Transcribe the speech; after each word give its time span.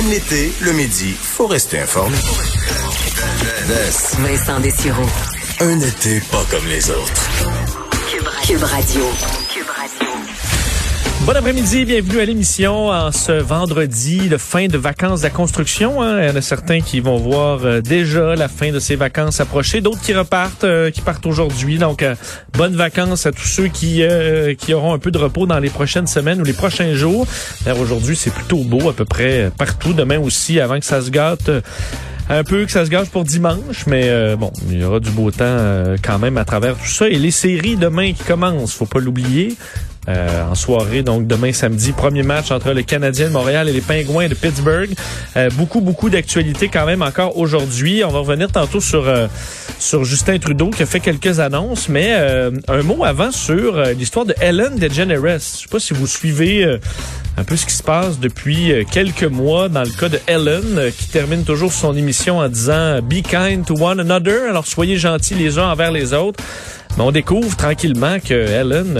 Même 0.00 0.10
l'été, 0.10 0.52
le 0.60 0.70
midi, 0.70 1.12
faut 1.20 1.48
rester 1.48 1.80
informé. 1.80 2.16
Vincent 4.20 4.60
Dessureau. 4.60 5.02
Un 5.58 5.80
été 5.80 6.20
pas 6.30 6.44
comme 6.48 6.64
les 6.66 6.88
autres. 6.88 7.28
Cube 8.46 8.62
Radio. 8.62 9.02
Bon 11.28 11.36
après-midi, 11.36 11.84
bienvenue 11.84 12.20
à 12.20 12.24
l'émission 12.24 12.88
en 12.88 13.12
ce 13.12 13.32
vendredi, 13.32 14.30
le 14.30 14.38
fin 14.38 14.66
de 14.66 14.78
vacances 14.78 15.20
de 15.20 15.24
la 15.24 15.30
construction. 15.30 16.00
Hein. 16.00 16.22
Il 16.22 16.26
y 16.26 16.30
en 16.30 16.36
a 16.36 16.40
certains 16.40 16.80
qui 16.80 17.00
vont 17.00 17.18
voir 17.18 17.66
euh, 17.66 17.82
déjà 17.82 18.34
la 18.34 18.48
fin 18.48 18.72
de 18.72 18.78
ces 18.78 18.96
vacances 18.96 19.38
approcher, 19.38 19.82
d'autres 19.82 20.00
qui 20.00 20.14
repartent, 20.14 20.64
euh, 20.64 20.90
qui 20.90 21.02
partent 21.02 21.26
aujourd'hui. 21.26 21.76
Donc, 21.76 22.02
euh, 22.02 22.14
bonnes 22.54 22.76
vacances 22.76 23.26
à 23.26 23.32
tous 23.32 23.46
ceux 23.46 23.68
qui 23.68 24.02
qui 24.56 24.72
auront 24.72 24.94
un 24.94 24.98
peu 24.98 25.10
de 25.10 25.18
repos 25.18 25.44
dans 25.44 25.58
les 25.58 25.68
prochaines 25.68 26.06
semaines 26.06 26.40
ou 26.40 26.44
les 26.44 26.54
prochains 26.54 26.94
jours. 26.94 27.26
Aujourd'hui, 27.78 28.16
c'est 28.16 28.32
plutôt 28.32 28.64
beau 28.64 28.88
à 28.88 28.94
peu 28.94 29.04
près 29.04 29.52
partout. 29.58 29.92
Demain 29.92 30.18
aussi, 30.20 30.60
avant 30.60 30.78
que 30.78 30.86
ça 30.86 31.02
se 31.02 31.10
gâte 31.10 31.50
un 32.30 32.44
peu 32.44 32.64
que 32.64 32.70
ça 32.70 32.86
se 32.86 32.90
gâche 32.90 33.08
pour 33.08 33.24
dimanche, 33.24 33.86
mais 33.86 34.34
bon, 34.36 34.50
il 34.70 34.80
y 34.80 34.84
aura 34.84 35.00
du 35.00 35.10
beau 35.10 35.30
temps 35.30 35.94
quand 36.02 36.18
même 36.18 36.38
à 36.38 36.46
travers 36.46 36.74
tout 36.76 36.86
ça. 36.86 37.06
Et 37.06 37.18
les 37.18 37.30
séries 37.30 37.76
demain 37.76 38.14
qui 38.14 38.24
commencent, 38.24 38.72
faut 38.72 38.86
pas 38.86 39.00
l'oublier. 39.00 39.56
Euh, 40.08 40.42
en 40.50 40.54
soirée, 40.54 41.02
donc 41.02 41.26
demain 41.26 41.52
samedi, 41.52 41.92
premier 41.92 42.22
match 42.22 42.50
entre 42.50 42.72
le 42.72 42.82
Canadien 42.82 43.26
de 43.28 43.32
Montréal 43.32 43.68
et 43.68 43.72
les 43.72 43.82
Pingouins 43.82 44.28
de 44.28 44.34
Pittsburgh. 44.34 44.88
Euh, 45.36 45.50
beaucoup, 45.52 45.82
beaucoup 45.82 46.08
d'actualités 46.08 46.68
quand 46.68 46.86
même 46.86 47.02
encore 47.02 47.36
aujourd'hui. 47.36 48.02
On 48.06 48.08
va 48.10 48.20
revenir 48.20 48.50
tantôt 48.50 48.80
sur 48.80 49.06
euh, 49.06 49.26
Justin 50.02 50.38
Trudeau 50.38 50.70
qui 50.70 50.82
a 50.82 50.86
fait 50.86 51.00
quelques 51.00 51.40
annonces, 51.40 51.90
mais 51.90 52.14
un 52.68 52.82
mot 52.82 53.04
avant 53.04 53.30
sur 53.30 53.82
l'histoire 53.98 54.24
de 54.24 54.34
Ellen 54.40 54.76
DeGeneres. 54.76 55.40
Je 55.40 55.62
sais 55.62 55.68
pas 55.70 55.78
si 55.78 55.92
vous 55.92 56.06
suivez 56.06 56.78
un 57.36 57.44
peu 57.44 57.56
ce 57.56 57.66
qui 57.66 57.74
se 57.74 57.82
passe 57.82 58.18
depuis 58.18 58.72
quelques 58.90 59.24
mois 59.24 59.68
dans 59.68 59.82
le 59.82 59.90
cas 59.90 60.08
de 60.08 60.18
Ellen, 60.26 60.90
qui 60.96 61.08
termine 61.08 61.44
toujours 61.44 61.72
son 61.72 61.94
émission 61.94 62.38
en 62.38 62.48
disant 62.48 63.00
Be 63.02 63.22
kind 63.22 63.64
to 63.66 63.74
one 63.78 64.00
another. 64.00 64.48
Alors 64.48 64.66
soyez 64.66 64.96
gentils 64.96 65.34
les 65.34 65.58
uns 65.58 65.70
envers 65.70 65.92
les 65.92 66.14
autres. 66.14 66.42
Mais 66.96 67.04
on 67.04 67.12
découvre 67.12 67.54
tranquillement 67.56 68.18
que 68.18 68.34
Ellen, 68.34 68.98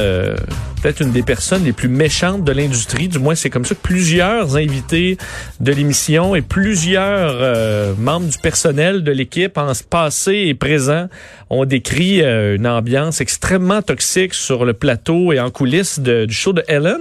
peut-être 0.80 1.00
une 1.00 1.12
des 1.12 1.22
personnes 1.22 1.64
les 1.64 1.72
plus 1.72 1.88
méchantes 1.88 2.44
de 2.44 2.52
l'industrie, 2.52 3.08
du 3.08 3.18
moins 3.18 3.34
c'est 3.34 3.50
comme 3.50 3.64
ça 3.64 3.74
que 3.74 3.80
plusieurs 3.80 4.56
invités 4.56 5.18
de 5.60 5.72
l'émission 5.72 6.34
et 6.34 6.42
plusieurs 6.42 7.36
euh, 7.40 7.94
membres 7.98 8.28
du 8.28 8.38
personnel 8.38 9.04
de 9.04 9.12
l'équipe 9.12 9.58
en 9.58 9.72
passé 9.88 10.32
et 10.32 10.54
présent 10.54 11.08
ont 11.50 11.64
décrit 11.64 12.22
euh, 12.22 12.56
une 12.56 12.66
ambiance 12.66 13.20
extrêmement 13.20 13.82
toxique 13.82 14.34
sur 14.34 14.64
le 14.64 14.74
plateau 14.74 15.32
et 15.32 15.40
en 15.40 15.50
coulisses 15.50 15.98
du 16.00 16.32
show 16.32 16.52
de 16.52 16.62
Ellen. 16.68 17.00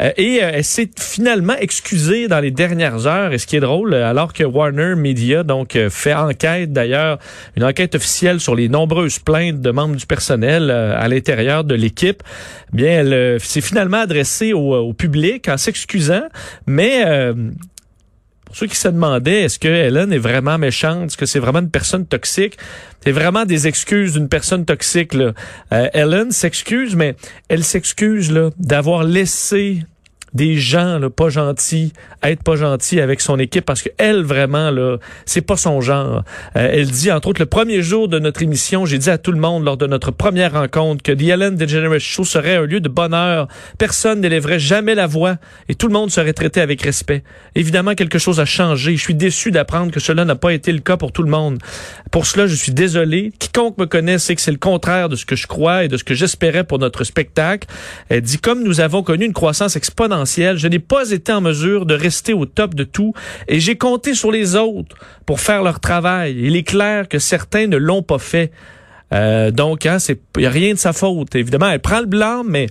Euh, 0.00 0.12
et 0.16 0.36
elle 0.36 0.64
s'est 0.64 0.90
finalement 0.98 1.56
excusée 1.58 2.28
dans 2.28 2.40
les 2.40 2.50
dernières 2.50 3.06
heures. 3.06 3.32
Et 3.32 3.38
ce 3.38 3.46
qui 3.46 3.56
est 3.56 3.60
drôle, 3.60 3.94
alors 3.94 4.32
que 4.32 4.44
Warner 4.44 4.94
Media 4.96 5.42
donc 5.42 5.76
fait 5.88 6.14
enquête 6.14 6.72
d'ailleurs, 6.72 7.18
une 7.56 7.64
enquête 7.64 7.94
officielle 7.94 8.40
sur 8.40 8.54
les 8.54 8.68
nombreuses 8.68 9.18
plaintes 9.18 9.60
de 9.60 9.70
membres 9.70 9.96
du 9.96 10.06
personnel 10.06 10.70
euh, 10.70 10.94
à 10.96 11.08
l'intérieur 11.08 11.64
de 11.64 11.74
l'équipe, 11.74 12.22
bien, 12.72 12.90
elle 12.90 13.09
euh, 13.12 13.38
s'est 13.38 13.60
finalement 13.60 13.98
adressée 13.98 14.52
au, 14.52 14.92
public 14.92 15.48
en 15.48 15.56
s'excusant, 15.56 16.22
mais 16.66 17.04
euh, 17.06 17.34
pour 18.44 18.56
ceux 18.56 18.66
qui 18.66 18.76
se 18.76 18.88
demandaient, 18.88 19.42
est-ce 19.42 19.58
que 19.58 19.68
Helen 19.68 20.12
est 20.12 20.18
vraiment 20.18 20.58
méchante, 20.58 21.06
est-ce 21.06 21.16
que 21.16 21.26
c'est 21.26 21.38
vraiment 21.38 21.60
une 21.60 21.70
personne 21.70 22.06
toxique, 22.06 22.58
c'est 23.04 23.12
vraiment 23.12 23.44
des 23.44 23.66
excuses 23.66 24.14
d'une 24.14 24.28
personne 24.28 24.64
toxique. 24.64 25.14
Là. 25.14 25.32
S'excuse, 26.30 26.96
mais 26.96 27.14
elle 27.48 27.64
s'excuse 27.64 28.30
là 28.30 28.50
d'avoir 28.58 29.04
laissé 29.04 29.82
des 30.34 30.56
gens 30.56 30.98
là, 30.98 31.10
pas 31.10 31.28
gentils, 31.28 31.92
être 32.22 32.42
pas 32.42 32.56
gentils 32.56 33.00
avec 33.00 33.20
son 33.20 33.38
équipe 33.38 33.64
parce 33.64 33.82
que 33.82 33.88
elle 33.98 34.22
vraiment 34.22 34.70
là, 34.70 34.98
c'est 35.26 35.40
pas 35.40 35.56
son 35.56 35.80
genre. 35.80 36.22
Euh, 36.56 36.70
elle 36.72 36.90
dit 36.90 37.10
entre 37.10 37.28
autres 37.28 37.40
le 37.40 37.46
premier 37.46 37.82
jour 37.82 38.08
de 38.08 38.18
notre 38.18 38.42
émission, 38.42 38.86
j'ai 38.86 38.98
dit 38.98 39.10
à 39.10 39.18
tout 39.18 39.32
le 39.32 39.40
monde 39.40 39.64
lors 39.64 39.76
de 39.76 39.86
notre 39.86 40.10
première 40.10 40.52
rencontre 40.52 41.02
que 41.02 41.12
The 41.12 41.22
Ellen 41.22 41.56
DeGeneres 41.56 42.00
Show 42.00 42.24
serait 42.24 42.56
un 42.56 42.66
lieu 42.66 42.80
de 42.80 42.88
bonheur. 42.88 43.48
Personne 43.78 44.20
n'élèverait 44.20 44.58
jamais 44.58 44.94
la 44.94 45.06
voix 45.06 45.36
et 45.68 45.74
tout 45.74 45.88
le 45.88 45.92
monde 45.92 46.10
serait 46.10 46.32
traité 46.32 46.60
avec 46.60 46.82
respect. 46.82 47.24
Évidemment, 47.54 47.94
quelque 47.94 48.18
chose 48.18 48.38
a 48.40 48.44
changé. 48.44 48.96
Je 48.96 49.02
suis 49.02 49.14
déçu 49.14 49.50
d'apprendre 49.50 49.90
que 49.90 50.00
cela 50.00 50.24
n'a 50.24 50.36
pas 50.36 50.52
été 50.52 50.72
le 50.72 50.80
cas 50.80 50.96
pour 50.96 51.12
tout 51.12 51.22
le 51.22 51.30
monde. 51.30 51.58
Pour 52.10 52.26
cela, 52.26 52.46
je 52.46 52.54
suis 52.54 52.72
désolé. 52.72 53.32
Quiconque 53.38 53.78
me 53.78 53.86
connaît 53.86 54.18
sait 54.18 54.34
que 54.34 54.40
c'est 54.40 54.52
le 54.52 54.58
contraire 54.58 55.08
de 55.08 55.16
ce 55.16 55.26
que 55.26 55.36
je 55.36 55.46
crois 55.46 55.84
et 55.84 55.88
de 55.88 55.96
ce 55.96 56.04
que 56.04 56.14
j'espérais 56.14 56.64
pour 56.64 56.78
notre 56.78 57.04
spectacle. 57.04 57.68
Elle 58.08 58.22
dit 58.22 58.38
comme 58.38 58.62
nous 58.62 58.80
avons 58.80 59.02
connu 59.02 59.24
une 59.24 59.32
croissance 59.32 59.76
exponentielle 59.76 60.19
je 60.24 60.68
n'ai 60.68 60.78
pas 60.78 61.10
été 61.10 61.32
en 61.32 61.40
mesure 61.40 61.86
de 61.86 61.94
rester 61.94 62.32
au 62.32 62.46
top 62.46 62.74
de 62.74 62.84
tout 62.84 63.12
et 63.48 63.60
j'ai 63.60 63.76
compté 63.76 64.14
sur 64.14 64.30
les 64.30 64.56
autres 64.56 64.96
pour 65.26 65.40
faire 65.40 65.62
leur 65.62 65.80
travail. 65.80 66.36
Il 66.38 66.56
est 66.56 66.62
clair 66.62 67.08
que 67.08 67.18
certains 67.18 67.66
ne 67.66 67.76
l'ont 67.76 68.02
pas 68.02 68.18
fait. 68.18 68.50
Euh, 69.12 69.50
donc, 69.50 69.86
hein, 69.86 69.98
c'est 69.98 70.20
y 70.38 70.46
a 70.46 70.50
rien 70.50 70.74
de 70.74 70.78
sa 70.78 70.92
faute. 70.92 71.34
Évidemment, 71.34 71.70
elle 71.70 71.80
prend 71.80 72.00
le 72.00 72.06
blanc, 72.06 72.42
mais 72.46 72.66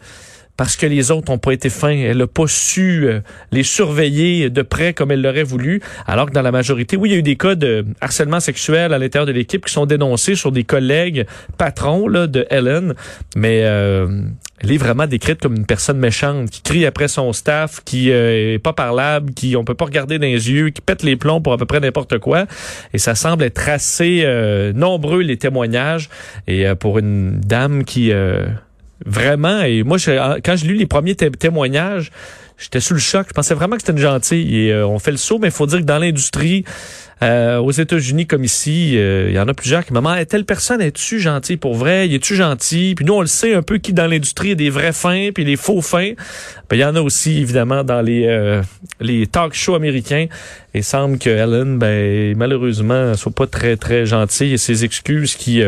parce 0.59 0.75
que 0.75 0.85
les 0.85 1.09
autres 1.09 1.31
n'ont 1.31 1.37
pas 1.37 1.53
été 1.53 1.69
fins. 1.69 1.87
Elle 1.87 2.17
n'a 2.17 2.27
pas 2.27 2.43
su 2.45 3.07
euh, 3.07 3.21
les 3.53 3.63
surveiller 3.63 4.49
de 4.49 4.61
près 4.61 4.93
comme 4.93 5.09
elle 5.09 5.21
l'aurait 5.21 5.43
voulu. 5.43 5.81
Alors 6.05 6.25
que 6.25 6.33
dans 6.33 6.41
la 6.41 6.51
majorité, 6.51 6.97
oui, 6.97 7.07
il 7.07 7.11
y 7.13 7.15
a 7.15 7.19
eu 7.19 7.23
des 7.23 7.37
cas 7.37 7.55
de 7.55 7.85
harcèlement 8.01 8.41
sexuel 8.41 8.91
à 8.91 8.97
l'intérieur 8.97 9.25
de 9.25 9.31
l'équipe 9.31 9.65
qui 9.65 9.71
sont 9.71 9.85
dénoncés 9.85 10.35
sur 10.35 10.51
des 10.51 10.65
collègues 10.65 11.25
patrons 11.57 12.09
là, 12.09 12.27
de 12.27 12.45
Ellen. 12.49 12.93
Mais 13.37 13.61
euh, 13.63 14.21
elle 14.59 14.73
est 14.73 14.77
vraiment 14.77 15.07
décrite 15.07 15.39
comme 15.39 15.55
une 15.55 15.65
personne 15.65 15.97
méchante 15.97 16.49
qui 16.49 16.61
crie 16.61 16.85
après 16.85 17.07
son 17.07 17.31
staff, 17.31 17.81
qui 17.85 18.11
euh, 18.11 18.55
est 18.55 18.59
pas 18.59 18.73
parlable, 18.73 19.33
qui 19.33 19.55
on 19.55 19.63
peut 19.63 19.75
pas 19.75 19.85
regarder 19.85 20.19
dans 20.19 20.27
les 20.27 20.51
yeux, 20.51 20.71
qui 20.71 20.81
pète 20.81 21.03
les 21.03 21.15
plombs 21.15 21.39
pour 21.39 21.53
à 21.53 21.57
peu 21.57 21.67
près 21.67 21.79
n'importe 21.79 22.19
quoi. 22.19 22.47
Et 22.93 22.97
ça 22.97 23.15
semble 23.15 23.45
être 23.45 23.69
assez 23.69 24.25
nombreux 24.75 25.21
les 25.21 25.37
témoignages. 25.37 26.09
Et 26.47 26.65
pour 26.77 26.99
une 26.99 27.39
dame 27.39 27.85
qui 27.85 28.11
Vraiment. 29.05 29.61
Et 29.61 29.83
moi, 29.83 29.97
quand 30.43 30.55
j'ai 30.55 30.67
lu 30.67 30.75
les 30.75 30.85
premiers 30.85 31.15
témoignages, 31.15 32.11
j'étais 32.57 32.79
sous 32.79 32.93
le 32.93 32.99
choc. 32.99 33.27
Je 33.29 33.33
pensais 33.33 33.53
vraiment 33.53 33.75
que 33.75 33.81
c'était 33.81 33.93
une 33.93 33.99
gentille. 33.99 34.57
Et 34.57 34.73
euh, 34.73 34.85
on 34.85 34.99
fait 34.99 35.11
le 35.11 35.17
saut, 35.17 35.39
mais 35.39 35.47
il 35.47 35.53
faut 35.53 35.65
dire 35.65 35.79
que 35.79 35.85
dans 35.85 35.99
l'industrie, 35.99 36.65
euh, 37.21 37.57
aux 37.57 37.71
États-Unis 37.71 38.27
comme 38.27 38.43
ici, 38.43 38.97
euh, 38.97 39.27
il 39.29 39.35
y 39.35 39.39
en 39.39 39.47
a 39.47 39.53
plusieurs 39.53 39.85
qui 39.85 39.93
demandent 39.93 40.25
telle 40.27 40.45
personne 40.45 40.81
est-tu 40.81 41.19
gentil 41.19 41.57
pour 41.57 41.75
vrai, 41.75 42.07
il 42.07 42.13
est-tu 42.13 42.35
gentil 42.35 42.93
Puis 42.95 43.05
nous 43.05 43.13
on 43.13 43.21
le 43.21 43.27
sait 43.27 43.53
un 43.53 43.61
peu 43.61 43.77
qui 43.77 43.91
dans 43.93 44.07
l'industrie 44.07 44.51
a 44.51 44.55
des 44.55 44.69
vrais 44.69 44.93
fins 44.93 45.29
puis 45.33 45.43
des 45.43 45.57
faux 45.57 45.81
fins. 45.81 46.13
Ben, 46.69 46.77
il 46.77 46.79
y 46.79 46.85
en 46.85 46.95
a 46.95 47.01
aussi 47.01 47.39
évidemment 47.39 47.83
dans 47.83 48.01
les 48.01 48.61
les 49.01 49.27
talk 49.27 49.53
shows 49.53 49.75
américains. 49.75 50.27
Et 50.73 50.79
il 50.79 50.83
semble 50.83 51.17
que 51.17 51.29
Ellen, 51.29 51.77
ben 51.77 52.37
malheureusement, 52.37 53.13
soit 53.15 53.33
pas 53.33 53.47
très 53.47 53.75
très 53.75 54.05
gentille 54.05 54.53
et 54.53 54.57
ses 54.57 54.85
excuses 54.85 55.35
qui 55.35 55.61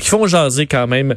qui 0.00 0.08
font 0.08 0.26
jaser 0.26 0.66
quand 0.66 0.86
même 0.86 1.14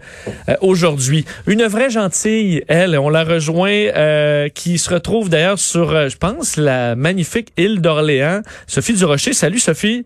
euh, 0.49 0.55
aujourd'hui. 0.61 1.25
Une 1.47 1.63
vraie 1.63 1.89
gentille, 1.89 2.63
elle, 2.67 2.97
on 2.97 3.09
la 3.09 3.23
rejoint, 3.23 3.69
euh, 3.71 4.49
qui 4.49 4.77
se 4.77 4.93
retrouve 4.93 5.29
d'ailleurs 5.29 5.59
sur, 5.59 5.91
euh, 5.91 6.09
je 6.09 6.17
pense, 6.17 6.57
la 6.57 6.95
magnifique 6.95 7.49
île 7.57 7.81
d'Orléans. 7.81 8.41
Sophie 8.67 8.93
Durocher. 8.93 9.33
Salut 9.33 9.59
Sophie. 9.59 10.05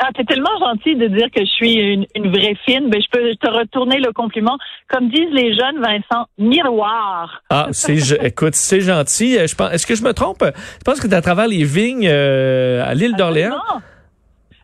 Ah, 0.00 0.08
t'es 0.12 0.24
tellement 0.24 0.50
gentil 0.58 0.96
de 0.96 1.06
dire 1.06 1.28
que 1.34 1.40
je 1.40 1.50
suis 1.50 1.74
une, 1.74 2.30
vraie 2.30 2.56
fine. 2.66 2.90
Ben, 2.90 3.00
je 3.00 3.06
peux 3.10 3.34
te 3.36 3.48
retourner 3.48 4.00
le 4.00 4.12
compliment. 4.12 4.58
Comme 4.88 5.08
disent 5.08 5.32
les 5.32 5.54
jeunes, 5.54 5.80
Vincent, 5.80 6.26
miroir. 6.36 7.42
Ah, 7.48 7.68
c'est, 7.70 7.96
écoute, 8.24 8.54
c'est 8.54 8.80
gentil. 8.80 9.38
Je 9.46 9.54
pense, 9.54 9.72
est-ce 9.72 9.86
que 9.86 9.94
je 9.94 10.02
me 10.02 10.12
trompe? 10.12 10.42
Je 10.42 10.84
pense 10.84 11.00
que 11.00 11.06
tu 11.06 11.14
à 11.14 11.22
travers 11.22 11.46
les 11.46 11.62
vignes 11.62 12.08
à 12.08 12.92
l'île 12.92 13.14
d'Orléans. 13.14 13.54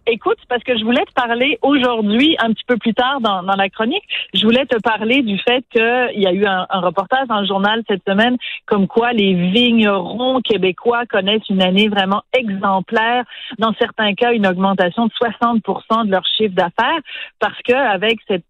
Écoute, 0.06 0.38
parce 0.48 0.62
que 0.64 0.76
je 0.78 0.84
voulais 0.84 1.04
te 1.04 1.12
parler 1.12 1.58
aujourd'hui, 1.62 2.36
un 2.40 2.52
petit 2.52 2.64
peu 2.66 2.76
plus 2.76 2.94
tard 2.94 3.20
dans, 3.20 3.42
la 3.42 3.68
chronique, 3.68 4.02
je 4.34 4.44
voulais 4.44 4.64
te 4.66 4.80
parler 4.80 5.22
du 5.22 5.38
fait 5.38 5.62
qu'il 5.70 6.20
y 6.20 6.26
a 6.26 6.32
eu 6.32 6.46
un, 6.46 6.66
reportage 6.80 7.28
dans 7.28 7.40
le 7.40 7.46
journal 7.46 7.82
cette 7.86 8.02
semaine 8.08 8.36
comme 8.66 8.86
quoi 8.86 9.12
les 9.12 9.34
vignerons 9.34 10.40
québécois 10.40 11.04
connaissent 11.06 11.48
une 11.50 11.62
année 11.62 11.88
vraiment 11.88 12.22
exemplaire, 12.32 13.24
dans 13.58 13.74
certains 13.74 14.14
cas 14.14 14.32
une 14.32 14.46
augmentation 14.46 15.06
de 15.06 15.12
60 15.12 15.62
de 16.06 16.10
leur 16.10 16.24
chiffre 16.36 16.54
d'affaires, 16.54 17.00
parce 17.38 17.60
que 17.62 17.74
avec 17.74 18.18
cette, 18.26 18.44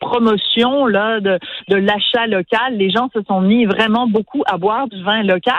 promotion 0.00 0.86
là 0.86 1.20
de, 1.20 1.38
de 1.68 1.76
l'achat 1.76 2.26
local, 2.26 2.76
les 2.76 2.90
gens 2.90 3.08
se 3.14 3.22
sont 3.22 3.40
mis 3.40 3.64
vraiment 3.64 4.06
beaucoup 4.06 4.42
à 4.46 4.58
boire 4.58 4.88
du 4.88 5.02
vin 5.02 5.22
local. 5.22 5.54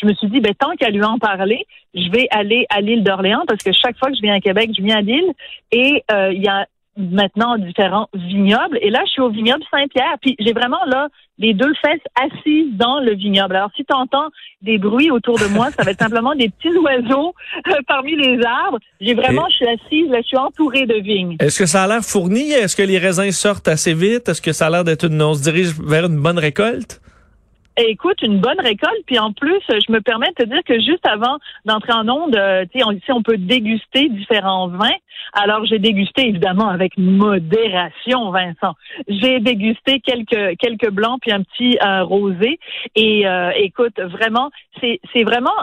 Je 0.00 0.06
me 0.06 0.14
suis 0.14 0.28
dit, 0.28 0.40
ben, 0.40 0.54
tant 0.54 0.72
qu'à 0.72 0.90
lui 0.90 1.02
en 1.02 1.18
parler, 1.18 1.66
je 1.94 2.10
vais 2.10 2.26
aller 2.30 2.66
à 2.70 2.80
l'île 2.80 3.04
d'Orléans 3.04 3.44
parce 3.46 3.62
que 3.62 3.70
chaque 3.72 3.98
fois 3.98 4.08
que 4.10 4.16
je 4.16 4.22
viens 4.22 4.34
à 4.34 4.40
Québec, 4.40 4.70
je 4.76 4.81
viens 4.82 4.98
à 4.98 5.00
l'île 5.00 5.32
et 5.70 6.04
euh, 6.10 6.32
il 6.32 6.42
y 6.42 6.48
a 6.48 6.66
maintenant 6.96 7.56
différents 7.56 8.08
vignobles. 8.12 8.78
Et 8.82 8.90
là, 8.90 9.00
je 9.06 9.12
suis 9.12 9.22
au 9.22 9.30
vignoble 9.30 9.62
Saint-Pierre. 9.70 10.16
Puis 10.20 10.36
j'ai 10.38 10.52
vraiment 10.52 10.84
là 10.86 11.08
les 11.38 11.54
deux 11.54 11.72
fesses 11.82 12.00
assises 12.14 12.76
dans 12.76 13.00
le 13.00 13.14
vignoble. 13.14 13.56
Alors 13.56 13.70
si 13.74 13.84
tu 13.84 13.94
entends 13.94 14.28
des 14.60 14.78
bruits 14.78 15.10
autour 15.10 15.38
de 15.38 15.46
moi, 15.46 15.70
ça 15.70 15.82
va 15.82 15.90
être 15.90 15.98
simplement 16.02 16.34
des 16.34 16.50
petits 16.50 16.76
oiseaux 16.76 17.34
euh, 17.68 17.72
parmi 17.88 18.14
les 18.16 18.38
arbres. 18.44 18.78
J'ai 19.00 19.14
vraiment, 19.14 19.46
je 19.48 19.56
suis 19.56 19.66
assise, 19.66 20.10
là, 20.10 20.20
je 20.20 20.26
suis 20.26 20.36
entourée 20.36 20.86
de 20.86 21.00
vignes. 21.00 21.36
Est-ce 21.40 21.58
que 21.58 21.66
ça 21.66 21.84
a 21.84 21.88
l'air 21.88 22.02
fourni? 22.02 22.52
Est-ce 22.52 22.76
que 22.76 22.82
les 22.82 22.98
raisins 22.98 23.30
sortent 23.32 23.68
assez 23.68 23.94
vite? 23.94 24.28
Est-ce 24.28 24.42
que 24.42 24.52
ça 24.52 24.66
a 24.66 24.70
l'air 24.70 24.84
d'être 24.84 25.06
une, 25.06 25.20
on 25.22 25.34
se 25.34 25.42
dirige 25.42 25.74
vers 25.80 26.06
une 26.06 26.20
bonne 26.20 26.38
récolte? 26.38 27.01
Écoute, 27.78 28.20
une 28.22 28.38
bonne 28.38 28.60
récolte. 28.60 29.02
Puis 29.06 29.18
en 29.18 29.32
plus, 29.32 29.60
je 29.68 29.92
me 29.92 30.00
permets 30.00 30.28
de 30.38 30.44
te 30.44 30.48
dire 30.48 30.62
que 30.64 30.74
juste 30.74 31.06
avant 31.06 31.38
d'entrer 31.64 31.92
en 31.92 32.08
onde, 32.08 32.36
euh, 32.36 32.64
tu 32.72 32.82
on, 32.84 32.98
on 33.14 33.22
peut 33.22 33.38
déguster 33.38 34.08
différents 34.08 34.68
vins. 34.68 34.98
Alors, 35.32 35.64
j'ai 35.64 35.78
dégusté 35.78 36.28
évidemment 36.28 36.68
avec 36.68 36.98
modération, 36.98 38.30
Vincent. 38.30 38.74
J'ai 39.08 39.40
dégusté 39.40 40.00
quelques 40.00 40.58
quelques 40.58 40.90
blancs 40.90 41.20
puis 41.22 41.32
un 41.32 41.42
petit 41.42 41.78
euh, 41.82 42.04
rosé. 42.04 42.58
Et 42.94 43.26
euh, 43.26 43.50
écoute, 43.56 43.98
vraiment, 43.98 44.50
c'est 44.80 45.00
c'est 45.12 45.24
vraiment 45.24 45.56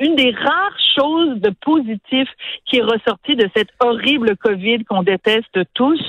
une 0.00 0.16
des 0.16 0.32
rares 0.32 0.78
choses 0.96 1.40
de 1.40 1.50
positif 1.50 2.28
qui 2.66 2.78
est 2.78 2.82
ressortie 2.82 3.36
de 3.36 3.48
cette 3.56 3.70
horrible 3.80 4.36
COVID 4.36 4.84
qu'on 4.84 5.02
déteste 5.02 5.58
tous, 5.74 6.00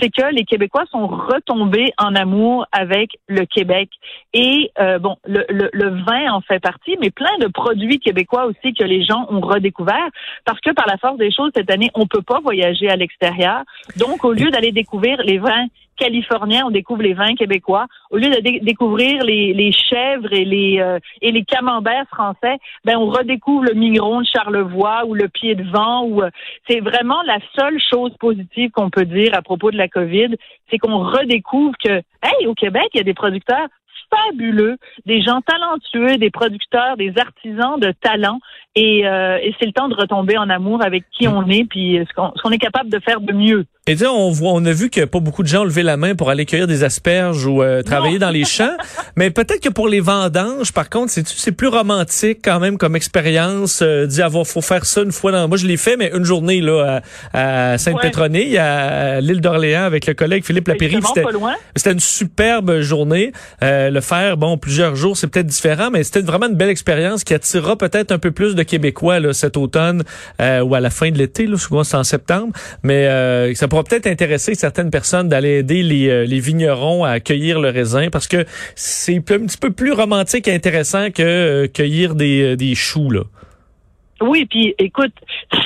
c'est 0.00 0.10
que 0.10 0.34
les 0.34 0.44
Québécois 0.44 0.84
sont 0.90 1.06
retombés 1.06 1.92
en 1.98 2.14
amour 2.14 2.66
avec 2.72 3.10
le 3.26 3.44
Québec. 3.46 3.90
Et 4.34 4.70
euh, 4.78 4.98
bon, 4.98 5.16
le, 5.24 5.44
le, 5.48 5.70
le, 5.72 5.88
vin 6.02 6.32
en 6.32 6.40
fait 6.40 6.60
partie, 6.60 6.96
mais 7.00 7.10
plein 7.10 7.36
de 7.40 7.46
produits 7.46 7.98
québécois 7.98 8.46
aussi 8.46 8.74
que 8.74 8.84
les 8.84 9.04
gens 9.04 9.26
ont 9.30 9.40
redécouvert 9.40 10.08
parce 10.44 10.60
que 10.60 10.70
par 10.70 10.86
la 10.86 10.98
force 10.98 11.16
des 11.16 11.32
choses 11.32 11.50
cette 11.54 11.70
année, 11.70 11.90
on 11.94 12.06
peut 12.06 12.22
pas 12.22 12.40
voyager 12.40 12.88
à 12.88 12.96
l'extérieur. 12.96 13.62
Donc, 13.96 14.24
au 14.24 14.32
lieu 14.32 14.50
d'aller 14.50 14.72
découvrir 14.72 15.18
les 15.22 15.38
vins 15.38 15.66
californiens, 15.98 16.66
on 16.66 16.70
découvre 16.70 17.02
les 17.02 17.14
vins 17.14 17.34
québécois. 17.34 17.86
Au 18.10 18.16
lieu 18.16 18.30
de 18.30 18.64
découvrir 18.64 19.22
les, 19.24 19.72
chèvres 19.72 20.32
et 20.32 20.44
les 20.44 20.80
euh, 20.80 20.98
et 21.20 21.32
les 21.32 21.44
camemberts 21.44 22.06
français, 22.08 22.58
ben 22.84 22.96
on 22.96 23.10
redécouvre 23.10 23.64
le 23.64 23.74
migron 23.74 24.20
de 24.20 24.26
Charlevoix 24.26 25.04
ou 25.06 25.14
le 25.14 25.28
pied 25.28 25.54
de 25.54 25.64
vent. 25.64 26.04
Ou 26.04 26.22
euh, 26.22 26.30
c'est 26.68 26.80
vraiment 26.80 27.22
la 27.22 27.38
seule 27.58 27.78
chose 27.80 28.12
positive 28.18 28.70
qu'on 28.70 28.90
peut 28.90 29.04
dire 29.04 29.34
à 29.34 29.42
propos 29.42 29.70
de 29.70 29.76
la 29.76 29.88
COVID, 29.88 30.36
c'est 30.70 30.78
qu'on 30.78 30.98
redécouvre 30.98 31.74
que 31.82 31.90
hey 32.22 32.46
au 32.46 32.54
Québec 32.54 32.88
il 32.94 32.98
y 32.98 33.00
a 33.00 33.04
des 33.04 33.14
producteurs 33.14 33.68
fabuleux, 34.10 34.78
des 35.06 35.20
gens 35.20 35.40
talentueux, 35.42 36.16
des 36.16 36.30
producteurs, 36.30 36.96
des 36.96 37.12
artisans 37.18 37.78
de 37.78 37.92
talent. 37.92 38.38
Et, 38.74 39.06
euh, 39.06 39.38
et 39.42 39.54
c'est 39.58 39.66
le 39.66 39.72
temps 39.72 39.88
de 39.88 39.94
retomber 39.94 40.38
en 40.38 40.48
amour 40.48 40.82
avec 40.82 41.04
qui 41.10 41.28
on 41.28 41.46
est, 41.48 41.64
puis 41.64 42.00
ce 42.08 42.14
qu'on 42.14 42.50
est 42.50 42.58
capable 42.58 42.88
de 42.88 43.00
faire 43.00 43.20
de 43.20 43.32
mieux. 43.32 43.66
Et 43.88 43.94
dire, 43.94 44.12
on 44.14 44.30
voit, 44.30 44.52
on 44.52 44.64
a 44.66 44.72
vu 44.72 44.90
que 44.90 45.06
pas 45.06 45.18
beaucoup 45.18 45.42
de 45.42 45.48
gens 45.48 45.62
ont 45.62 45.64
levé 45.64 45.82
la 45.82 45.96
main 45.96 46.14
pour 46.14 46.28
aller 46.28 46.44
cueillir 46.44 46.66
des 46.66 46.84
asperges 46.84 47.46
ou 47.46 47.62
euh, 47.62 47.82
travailler 47.82 48.18
dans 48.18 48.30
les 48.30 48.44
champs. 48.44 48.76
Mais 49.16 49.30
peut-être 49.30 49.60
que 49.60 49.70
pour 49.70 49.88
les 49.88 50.00
vendanges, 50.00 50.72
par 50.72 50.90
contre, 50.90 51.10
c'est 51.10 51.52
plus 51.52 51.68
romantique 51.68 52.40
quand 52.44 52.60
même 52.60 52.76
comme 52.76 52.96
expérience. 52.96 53.80
Euh, 53.82 54.06
dire, 54.06 54.26
avoir, 54.26 54.46
faut 54.46 54.60
faire 54.60 54.84
ça 54.84 55.02
une 55.02 55.12
fois 55.12 55.32
dans. 55.32 55.48
Moi, 55.48 55.56
je 55.56 55.66
l'ai 55.66 55.78
fait, 55.78 55.96
mais 55.96 56.10
une 56.14 56.24
journée 56.24 56.60
là 56.60 57.00
à, 57.32 57.78
Sainte-Pétronille, 57.78 58.58
à, 58.58 59.20
l'île 59.22 59.40
d'Orléans, 59.40 59.84
avec 59.84 60.06
le 60.06 60.14
collègue 60.14 60.44
Philippe 60.44 60.68
Lapéry. 60.68 60.98
C'était 61.74 61.92
une 61.92 62.00
superbe 62.00 62.80
journée. 62.80 63.32
Euh, 63.62 63.90
le 63.90 64.00
faire, 64.00 64.36
bon, 64.36 64.58
plusieurs 64.58 64.96
jours, 64.96 65.16
c'est 65.16 65.26
peut-être 65.26 65.46
différent, 65.46 65.90
mais 65.90 66.04
c'était 66.04 66.20
vraiment 66.20 66.46
une 66.46 66.56
belle 66.56 66.68
expérience 66.68 67.24
qui 67.24 67.34
attirera 67.34 67.76
peut-être 67.76 68.12
un 68.12 68.18
peu 68.18 68.30
plus 68.30 68.54
de 68.54 68.62
Québécois 68.62 69.20
là, 69.20 69.32
cet 69.32 69.56
automne 69.56 70.02
euh, 70.40 70.60
ou 70.60 70.74
à 70.74 70.80
la 70.80 70.90
fin 70.90 71.10
de 71.10 71.18
l'été. 71.18 71.46
Là, 71.46 71.56
souvent 71.56 71.84
c'est 71.84 71.96
en 71.96 72.04
septembre, 72.04 72.52
mais 72.82 73.06
euh, 73.06 73.54
ça 73.54 73.68
peut-être 73.84 74.06
intéresser 74.06 74.54
certaines 74.54 74.90
personnes 74.90 75.28
d'aller 75.28 75.58
aider 75.58 75.82
les, 75.82 76.08
euh, 76.08 76.24
les, 76.24 76.40
vignerons 76.40 77.04
à 77.04 77.20
cueillir 77.20 77.60
le 77.60 77.70
raisin 77.70 78.08
parce 78.10 78.28
que 78.28 78.44
c'est 78.74 79.16
un 79.16 79.20
petit 79.46 79.58
peu 79.58 79.70
plus 79.70 79.92
romantique 79.92 80.48
et 80.48 80.54
intéressant 80.54 81.10
que 81.10 81.22
euh, 81.22 81.68
cueillir 81.68 82.14
des, 82.14 82.52
euh, 82.52 82.56
des 82.56 82.74
choux. 82.74 83.10
Là. 83.10 83.22
Oui, 84.20 84.46
puis 84.46 84.74
écoute, 84.78 85.12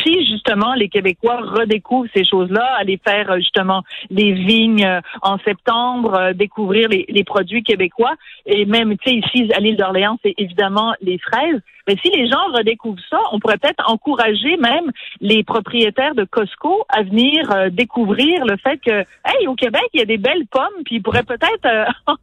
si 0.03 0.26
justement 0.26 0.75
les 0.75 0.88
Québécois 0.88 1.41
redécouvrent 1.41 2.09
ces 2.14 2.25
choses-là, 2.25 2.76
aller 2.79 3.00
faire 3.03 3.35
justement 3.37 3.82
les 4.11 4.32
vignes 4.32 5.00
en 5.23 5.38
septembre, 5.38 6.32
découvrir 6.35 6.91
les, 6.91 7.06
les, 7.08 7.25
produits 7.25 7.62
québécois, 7.62 8.12
et 8.44 8.67
même, 8.67 8.99
tu 8.99 9.08
sais, 9.08 9.17
ici 9.17 9.50
à 9.55 9.61
l'île 9.61 9.76
d'Orléans, 9.76 10.19
c'est 10.23 10.35
évidemment 10.37 10.93
les 11.00 11.17
fraises. 11.17 11.62
Mais 11.88 11.96
si 12.02 12.11
les 12.11 12.29
gens 12.29 12.52
redécouvrent 12.55 13.02
ça, 13.11 13.19
on 13.32 13.40
pourrait 13.40 13.58
peut-être 13.58 13.82
encourager 13.88 14.56
même 14.56 14.90
les 15.20 15.43
propriétaires 15.43 16.14
de 16.14 16.25
Costco 16.25 16.84
à 16.88 17.02
venir 17.02 17.50
euh, 17.50 17.70
découvrir 17.70 18.44
le 18.44 18.56
fait 18.56 18.79
que, 18.79 18.90
hey, 18.90 19.46
au 19.49 19.55
Québec, 19.55 19.82
il 19.93 20.00
y 20.00 20.02
a 20.02 20.06
des 20.06 20.19
belles 20.19 20.46
pommes, 20.50 20.82
puis 20.84 20.96
ils 20.96 21.02
pourraient 21.02 21.23
peut-être 21.23 21.67
euh, 21.67 21.84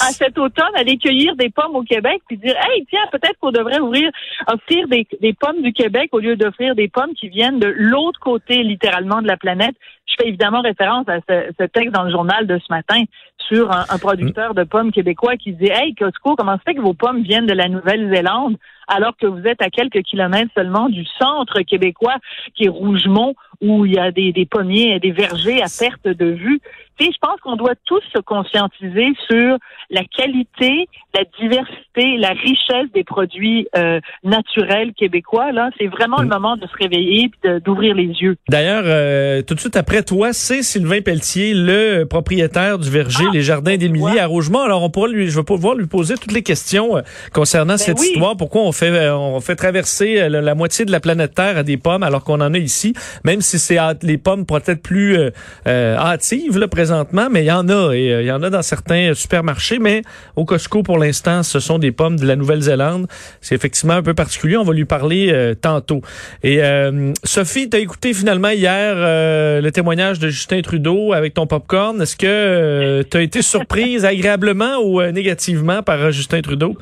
à 0.00 0.10
cet 0.12 0.38
automne 0.38 0.74
aller 0.74 0.98
cueillir 0.98 1.36
des 1.36 1.50
pommes 1.50 1.76
au 1.76 1.82
Québec, 1.82 2.22
puis 2.26 2.36
dire, 2.36 2.56
hey, 2.56 2.84
tiens, 2.88 3.06
peut-être 3.12 3.38
qu'on 3.40 3.52
devrait 3.52 3.80
ouvrir, 3.80 4.10
offrir 4.48 4.88
des, 4.88 5.06
pommes 5.38 5.62
du 5.62 5.72
Québec 5.72 6.10
au 6.12 6.18
lieu 6.18 6.36
d'offrir 6.36 6.74
des 6.74 6.88
pommes 6.88 7.14
qui 7.14 7.28
viennent 7.28 7.58
de 7.58 7.72
l'autre 7.76 8.20
côté, 8.20 8.62
littéralement, 8.62 9.22
de 9.22 9.28
la 9.28 9.36
planète. 9.36 9.76
Je 10.06 10.14
fais 10.18 10.28
évidemment 10.28 10.62
référence 10.62 11.06
à 11.08 11.18
ce, 11.28 11.64
texte 11.66 11.92
dans 11.92 12.04
le 12.04 12.10
journal 12.10 12.46
de 12.46 12.58
ce 12.58 12.72
matin 12.72 13.02
sur 13.48 13.70
un, 13.70 13.98
producteur 13.98 14.54
de 14.54 14.64
pommes 14.64 14.92
québécois 14.92 15.36
qui 15.36 15.52
dit 15.52 15.68
Hey, 15.70 15.94
Costco, 15.94 16.36
comment 16.36 16.56
se 16.56 16.62
fait 16.64 16.74
que 16.74 16.80
vos 16.80 16.94
pommes 16.94 17.22
viennent 17.22 17.46
de 17.46 17.54
la 17.54 17.68
Nouvelle-Zélande? 17.68 18.56
Alors 18.86 19.16
que 19.16 19.26
vous 19.26 19.46
êtes 19.46 19.62
à 19.62 19.70
quelques 19.70 20.02
kilomètres 20.02 20.52
seulement 20.54 20.88
du 20.88 21.04
centre 21.18 21.60
québécois 21.62 22.16
qui 22.54 22.64
est 22.64 22.68
Rougemont, 22.68 23.34
où 23.60 23.86
il 23.86 23.94
y 23.94 23.98
a 23.98 24.10
des, 24.10 24.32
des 24.32 24.46
pommiers 24.46 24.94
et 24.94 25.00
des 25.00 25.12
vergers 25.12 25.62
à 25.62 25.66
perte 25.78 26.06
de 26.06 26.26
vue. 26.26 26.60
Tu 26.98 27.04
je 27.04 27.18
pense 27.20 27.38
qu'on 27.40 27.56
doit 27.56 27.74
tous 27.84 28.02
se 28.14 28.20
conscientiser 28.20 29.08
sur 29.28 29.58
la 29.90 30.02
qualité, 30.04 30.88
la 31.14 31.24
diversité, 31.38 32.16
la 32.16 32.30
richesse 32.30 32.90
des 32.94 33.04
produits 33.04 33.68
euh, 33.76 34.00
naturels 34.24 34.92
québécois. 34.94 35.52
Là, 35.52 35.70
c'est 35.78 35.88
vraiment 35.88 36.20
le 36.20 36.26
mm. 36.26 36.30
moment 36.30 36.56
de 36.56 36.66
se 36.66 36.76
réveiller 36.78 37.30
et 37.44 37.60
d'ouvrir 37.60 37.94
les 37.94 38.06
yeux. 38.06 38.36
D'ailleurs, 38.48 38.84
euh, 38.86 39.42
tout 39.42 39.54
de 39.54 39.60
suite 39.60 39.76
après 39.76 40.02
toi, 40.02 40.32
c'est 40.32 40.62
Sylvain 40.62 41.02
Pelletier, 41.02 41.52
le 41.54 42.04
propriétaire 42.04 42.78
du 42.78 42.88
verger 42.88 43.24
ah, 43.28 43.32
Les 43.32 43.42
Jardins 43.42 43.76
d'Émilie 43.76 44.18
à 44.18 44.26
Rougemont. 44.26 44.62
Alors, 44.62 44.82
on 44.82 44.88
pourra 44.88 45.08
lui, 45.08 45.28
je 45.28 45.36
vais 45.36 45.44
pouvoir 45.44 45.74
lui 45.74 45.86
poser 45.86 46.14
toutes 46.14 46.32
les 46.32 46.42
questions 46.42 46.96
euh, 46.96 47.02
concernant 47.32 47.74
ben 47.74 47.78
cette 47.78 48.00
histoire. 48.00 48.38
Pourquoi 48.38 48.62
on 48.62 48.72
fait, 48.72 49.10
on 49.10 49.40
fait 49.40 49.56
traverser 49.56 50.28
la, 50.30 50.54
moitié 50.54 50.86
de 50.86 50.92
la 50.92 51.00
planète 51.00 51.34
Terre 51.34 51.58
à 51.58 51.62
des 51.62 51.76
pommes 51.76 52.02
alors 52.02 52.24
qu'on 52.24 52.40
en 52.40 52.54
a 52.54 52.58
ici, 52.58 52.94
même 53.24 53.42
si 53.46 53.58
c'est 53.58 53.78
les 54.02 54.18
pommes 54.18 54.44
peut-être 54.46 54.82
plus 54.82 55.18
hâtives 55.66 56.58
là, 56.58 56.68
présentement, 56.68 57.28
mais 57.30 57.42
il 57.42 57.46
y 57.46 57.52
en 57.52 57.68
a 57.68 57.94
et 57.94 58.20
il 58.20 58.26
y 58.26 58.32
en 58.32 58.42
a 58.42 58.50
dans 58.50 58.62
certains 58.62 59.14
supermarchés. 59.14 59.78
Mais 59.78 60.02
au 60.36 60.44
Costco, 60.44 60.82
pour 60.82 60.98
l'instant, 60.98 61.42
ce 61.42 61.60
sont 61.60 61.78
des 61.78 61.92
pommes 61.92 62.18
de 62.18 62.26
la 62.26 62.36
Nouvelle-Zélande. 62.36 63.06
C'est 63.40 63.54
effectivement 63.54 63.94
un 63.94 64.02
peu 64.02 64.14
particulier. 64.14 64.56
On 64.56 64.64
va 64.64 64.72
lui 64.72 64.84
parler 64.84 65.30
euh, 65.30 65.54
tantôt. 65.54 66.00
Et 66.42 66.62
euh, 66.62 67.12
Sophie, 67.24 67.68
tu 67.68 67.76
as 67.76 67.80
écouté 67.80 68.14
finalement 68.14 68.50
hier 68.50 68.94
euh, 68.96 69.60
le 69.60 69.72
témoignage 69.72 70.18
de 70.18 70.28
Justin 70.28 70.62
Trudeau 70.62 71.12
avec 71.12 71.34
ton 71.34 71.46
popcorn. 71.46 72.00
Est-ce 72.00 72.16
que 72.16 73.02
tu 73.10 73.16
as 73.16 73.22
été 73.22 73.42
surprise 73.42 74.04
agréablement 74.04 74.78
ou 74.82 75.02
négativement 75.02 75.82
par 75.82 76.10
Justin 76.10 76.42
Trudeau? 76.42 76.76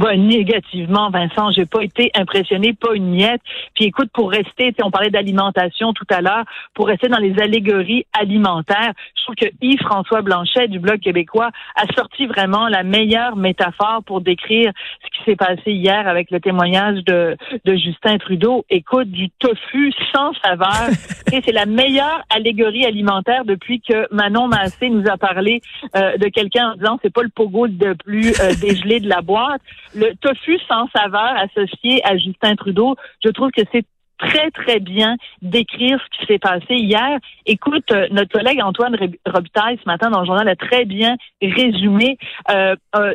Ben, 0.00 0.16
négativement, 0.16 1.10
Vincent, 1.10 1.50
j'ai 1.50 1.66
pas 1.66 1.82
été 1.82 2.10
impressionné, 2.14 2.72
pas 2.72 2.94
une 2.94 3.10
miette. 3.10 3.42
Puis 3.74 3.84
écoute, 3.84 4.08
pour 4.14 4.30
rester, 4.30 4.72
on 4.82 4.90
parlait 4.90 5.10
d'alimentation 5.10 5.92
tout 5.92 6.06
à 6.08 6.22
l'heure, 6.22 6.44
pour 6.72 6.86
rester 6.86 7.08
dans 7.08 7.18
les 7.18 7.38
allégories 7.38 8.06
alimentaires, 8.18 8.94
je 9.14 9.24
trouve 9.24 9.34
que 9.34 9.54
Yves-François 9.60 10.22
Blanchet 10.22 10.68
du 10.68 10.78
Bloc 10.78 11.00
québécois 11.00 11.50
a 11.76 11.84
sorti 11.94 12.24
vraiment 12.24 12.68
la 12.68 12.82
meilleure 12.82 13.36
métaphore 13.36 14.02
pour 14.06 14.22
décrire 14.22 14.72
ce 15.04 15.18
qui 15.18 15.24
s'est 15.26 15.36
passé 15.36 15.72
hier 15.72 16.08
avec 16.08 16.30
le 16.30 16.40
témoignage 16.40 17.04
de, 17.04 17.36
de 17.66 17.76
Justin 17.76 18.16
Trudeau. 18.16 18.64
Écoute, 18.70 19.10
du 19.10 19.28
tofu 19.38 19.92
sans 20.14 20.32
saveur. 20.42 20.88
Et 21.32 21.42
c'est 21.44 21.52
la 21.52 21.66
meilleure 21.66 22.22
allégorie 22.30 22.86
alimentaire 22.86 23.44
depuis 23.44 23.82
que 23.82 24.06
Manon 24.10 24.48
Massé 24.48 24.88
nous 24.88 25.06
a 25.10 25.18
parlé 25.18 25.60
euh, 25.94 26.16
de 26.16 26.28
quelqu'un 26.28 26.70
en 26.70 26.76
disant 26.76 26.98
c'est 27.02 27.12
pas 27.12 27.22
le 27.22 27.28
pogo 27.28 27.68
de 27.68 27.92
plus 27.92 28.30
euh, 28.40 28.54
dégelé 28.58 29.00
de 29.00 29.08
la 29.08 29.20
boîte 29.20 29.60
le 29.94 30.14
tofu 30.16 30.58
sans 30.68 30.88
saveur 30.94 31.36
associé 31.36 32.00
à 32.04 32.16
Justin 32.16 32.54
Trudeau, 32.56 32.96
je 33.24 33.30
trouve 33.30 33.50
que 33.50 33.62
c'est 33.72 33.84
très, 34.20 34.50
très 34.50 34.80
bien 34.80 35.16
décrire 35.42 35.98
ce 35.98 36.18
qui 36.18 36.26
s'est 36.26 36.38
passé 36.38 36.74
hier. 36.74 37.18
Écoute, 37.46 37.90
euh, 37.92 38.06
notre 38.10 38.32
collègue 38.32 38.60
Antoine 38.62 38.96
Robitaille, 39.26 39.78
ce 39.82 39.88
matin, 39.88 40.10
dans 40.10 40.20
le 40.20 40.26
journal, 40.26 40.48
a 40.48 40.56
très 40.56 40.84
bien 40.84 41.16
résumé. 41.40 42.18
Euh, 42.50 42.76
euh, 42.96 43.14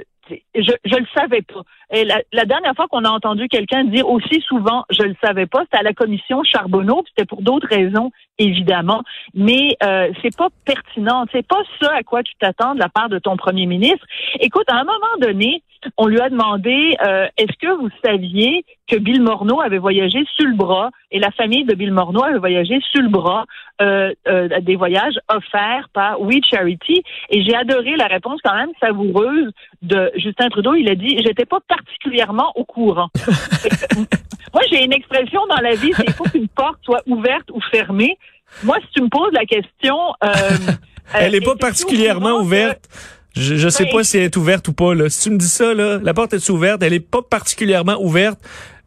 je 0.55 0.71
je 0.83 0.95
le 0.95 1.05
savais 1.15 1.43
pas. 1.43 1.61
Et 1.91 2.03
la, 2.03 2.21
la 2.31 2.45
dernière 2.45 2.73
fois 2.75 2.87
qu'on 2.87 3.03
a 3.03 3.09
entendu 3.09 3.47
quelqu'un 3.47 3.83
dire 3.83 4.09
aussi 4.09 4.41
souvent 4.41 4.85
je 4.89 5.03
le 5.03 5.15
savais 5.23 5.45
pas, 5.45 5.61
c'était 5.63 5.77
à 5.77 5.83
la 5.83 5.93
commission 5.93 6.43
Charbonneau, 6.43 7.03
c'était 7.09 7.25
pour 7.25 7.41
d'autres 7.41 7.67
raisons 7.67 8.11
évidemment, 8.37 9.01
mais 9.33 9.77
euh, 9.83 10.11
c'est 10.21 10.35
pas 10.35 10.49
pertinent, 10.65 11.25
c'est 11.31 11.47
pas 11.47 11.61
ça 11.81 11.91
à 11.93 12.03
quoi 12.03 12.23
tu 12.23 12.33
t'attends 12.39 12.75
de 12.75 12.79
la 12.79 12.89
part 12.89 13.09
de 13.09 13.19
ton 13.19 13.37
premier 13.37 13.65
ministre. 13.65 14.05
Écoute, 14.39 14.65
à 14.67 14.75
un 14.75 14.83
moment 14.83 15.17
donné, 15.21 15.63
on 15.97 16.07
lui 16.07 16.19
a 16.19 16.29
demandé 16.29 16.95
euh, 17.05 17.27
est-ce 17.37 17.57
que 17.59 17.71
vous 17.79 17.89
saviez 18.03 18.65
que 18.87 18.97
Bill 18.97 19.21
Morneau 19.21 19.61
avait 19.61 19.77
voyagé 19.77 20.23
sur 20.35 20.47
le 20.47 20.55
bras 20.55 20.89
et 21.11 21.19
la 21.19 21.31
famille 21.31 21.65
de 21.65 21.73
Bill 21.73 21.91
Morneau 21.91 22.23
avait 22.23 22.39
voyagé 22.39 22.79
sur 22.91 23.01
le 23.01 23.09
bras 23.09 23.45
euh, 23.81 24.13
euh, 24.27 24.47
des 24.61 24.75
voyages 24.75 25.15
offerts 25.27 25.89
par 25.93 26.21
We 26.21 26.39
Charity? 26.43 27.03
Et 27.29 27.43
j'ai 27.43 27.55
adoré 27.55 27.95
la 27.97 28.07
réponse 28.07 28.39
quand 28.43 28.55
même 28.55 28.71
savoureuse 28.79 29.51
de 29.81 30.11
Justin 30.15 30.49
Trudeau. 30.49 30.75
Il 30.75 30.89
a 30.89 30.95
dit 30.95 31.17
j'étais 31.25 31.45
pas 31.45 31.59
particulièrement 31.75 32.51
au 32.55 32.65
courant. 32.65 33.09
Moi, 34.53 34.61
j'ai 34.71 34.83
une 34.83 34.93
expression 34.93 35.41
dans 35.47 35.61
la 35.61 35.75
vie, 35.75 35.91
c'est 35.95 36.05
il 36.07 36.13
faut 36.13 36.23
qu'une 36.25 36.47
porte 36.47 36.77
soit 36.83 37.01
ouverte 37.07 37.49
ou 37.51 37.59
fermée. 37.71 38.17
Moi, 38.63 38.77
si 38.81 38.87
tu 38.95 39.01
me 39.03 39.09
poses 39.09 39.33
la 39.33 39.45
question, 39.45 39.95
elle 41.13 41.31
n'est 41.33 41.41
pas 41.41 41.55
particulièrement 41.55 42.39
ouverte? 42.39 42.87
Je, 43.35 43.55
je 43.55 43.67
sais 43.67 43.83
Ben, 43.85 43.91
pas 43.91 44.03
si 44.05 44.17
elle 44.17 44.23
est 44.23 44.37
ouverte 44.37 44.67
ou 44.69 44.73
pas. 44.73 44.93
Là. 44.95 45.09
Si 45.09 45.23
tu 45.23 45.29
me 45.31 45.37
dis 45.37 45.49
ça, 45.49 45.73
là, 45.73 45.99
la 46.01 46.13
porte 46.13 46.33
est 46.33 46.49
ouverte, 46.49 46.81
elle 46.83 46.93
est 46.93 47.01
pas 47.01 47.21
particulièrement 47.21 47.97
ouverte. 47.99 48.39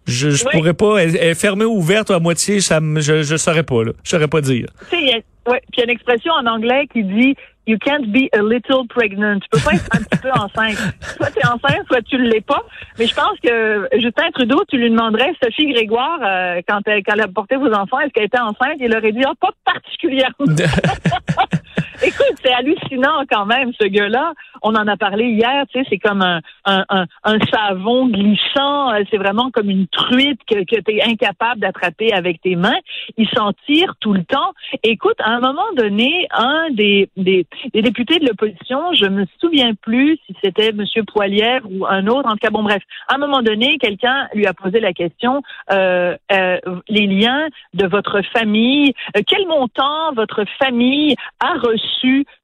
Je, 0.06 0.30
je 0.30 0.42
Oui. 0.46 0.50
pourrais 0.52 0.72
pas. 0.72 0.96
Elle, 1.02 1.16
elle 1.16 1.28
est 1.28 1.34
fermée 1.34 1.66
ou 1.66 1.76
ouverte 1.76 2.08
ou 2.08 2.14
à 2.14 2.18
moitié, 2.18 2.62
ça 2.62 2.80
je, 2.96 3.22
je 3.22 3.36
saurais 3.36 3.62
pas. 3.62 3.84
Là. 3.84 3.92
Je 4.04 4.08
saurais 4.10 4.28
pas 4.28 4.40
dire. 4.40 4.68
Tu 4.90 4.96
sais, 4.96 5.22
ouais, 5.46 5.60
il 5.74 5.78
y 5.78 5.80
a 5.82 5.84
une 5.84 5.90
expression 5.90 6.32
en 6.32 6.46
anglais 6.46 6.86
qui 6.90 7.04
dit 7.04 7.34
You 7.68 7.76
can't 7.78 8.10
be 8.10 8.30
a 8.32 8.40
little 8.40 8.86
pregnant. 8.88 9.40
Tu 9.40 9.48
peux 9.50 9.60
pas 9.60 9.74
être 9.74 9.88
un 9.92 10.02
petit 10.02 10.18
peu 10.22 10.30
enceinte. 10.30 10.78
Soit 11.18 11.30
tu 11.32 11.38
es 11.38 11.46
enceinte, 11.46 11.86
soit 11.86 12.00
tu 12.00 12.16
ne 12.16 12.26
l'es 12.26 12.40
pas. 12.40 12.62
Mais 12.98 13.06
je 13.06 13.14
pense 13.14 13.38
que 13.44 13.86
Justin 14.00 14.30
Trudeau, 14.32 14.64
tu 14.68 14.78
lui 14.78 14.88
demanderais, 14.88 15.34
Sophie 15.42 15.66
Grégoire, 15.66 16.18
euh, 16.22 16.62
quand, 16.66 16.80
elle, 16.86 17.02
quand 17.02 17.12
elle 17.12 17.20
a 17.20 17.28
porté 17.28 17.56
vos 17.56 17.70
enfants, 17.70 18.00
est-ce 18.00 18.12
qu'elle 18.14 18.24
était 18.24 18.40
enceinte? 18.40 18.78
Il 18.80 18.96
aurait 18.96 19.12
dit, 19.12 19.22
ah, 19.22 19.34
pas 19.38 19.50
particulièrement. 19.66 20.46
Écoute, 22.00 22.36
c'est 22.42 22.52
hallucinant 22.52 23.24
quand 23.30 23.44
même, 23.44 23.72
ce 23.80 23.86
gars-là. 23.86 24.32
On 24.62 24.74
en 24.76 24.86
a 24.86 24.96
parlé 24.96 25.24
hier, 25.30 25.64
tu 25.72 25.80
sais, 25.80 25.86
c'est 25.90 25.98
comme 25.98 26.22
un, 26.22 26.40
un, 26.64 27.38
savon 27.52 28.06
glissant. 28.06 28.92
euh, 28.92 29.02
C'est 29.10 29.16
vraiment 29.16 29.50
comme 29.50 29.68
une 29.68 29.88
truite 29.88 30.40
que, 30.48 30.64
que 30.64 30.80
tu 30.80 30.96
es 30.96 31.02
incapable 31.02 31.60
d'attraper 31.60 32.12
avec 32.12 32.40
tes 32.40 32.54
mains. 32.54 32.78
Il 33.16 33.28
s'en 33.30 33.52
tire 33.66 33.94
tout 34.00 34.12
le 34.12 34.22
temps. 34.24 34.52
Écoute, 34.84 35.16
à 35.18 35.30
un 35.30 35.40
moment 35.40 35.72
donné, 35.76 36.28
un 36.30 36.70
des, 36.70 37.08
des, 37.16 37.46
députés 37.74 38.20
de 38.20 38.26
l'opposition, 38.26 38.92
je 38.94 39.06
me 39.06 39.24
souviens 39.40 39.74
plus 39.74 40.18
si 40.26 40.36
c'était 40.42 40.68
M. 40.68 40.84
Poilière 41.06 41.62
ou 41.68 41.84
un 41.86 42.06
autre, 42.06 42.28
en 42.28 42.32
tout 42.32 42.38
cas, 42.42 42.50
bon, 42.50 42.62
bref, 42.62 42.82
à 43.08 43.16
un 43.16 43.18
moment 43.18 43.42
donné, 43.42 43.76
quelqu'un 43.78 44.28
lui 44.34 44.46
a 44.46 44.54
posé 44.54 44.78
la 44.78 44.92
question, 44.92 45.42
euh, 45.72 46.16
euh, 46.32 46.58
les 46.88 47.06
liens 47.06 47.48
de 47.74 47.86
votre 47.86 48.22
famille, 48.32 48.92
quel 49.26 49.46
montant 49.48 50.12
votre 50.14 50.44
famille 50.60 51.16
a 51.40 51.54
reçu 51.54 51.87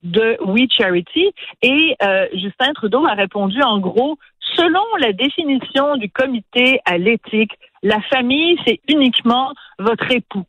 de 0.02 0.36
We 0.44 0.66
Charity 0.70 1.32
et 1.62 1.96
euh, 2.02 2.26
Justin 2.32 2.72
Trudeau 2.74 3.04
a 3.06 3.14
répondu 3.14 3.62
en 3.62 3.78
gros 3.78 4.18
selon 4.56 4.84
la 5.00 5.12
définition 5.12 5.96
du 5.96 6.10
comité 6.10 6.80
à 6.84 6.98
l'éthique, 6.98 7.52
la 7.82 8.00
famille 8.02 8.58
c'est 8.66 8.80
uniquement 8.88 9.52
votre 9.78 10.10
époux. 10.10 10.44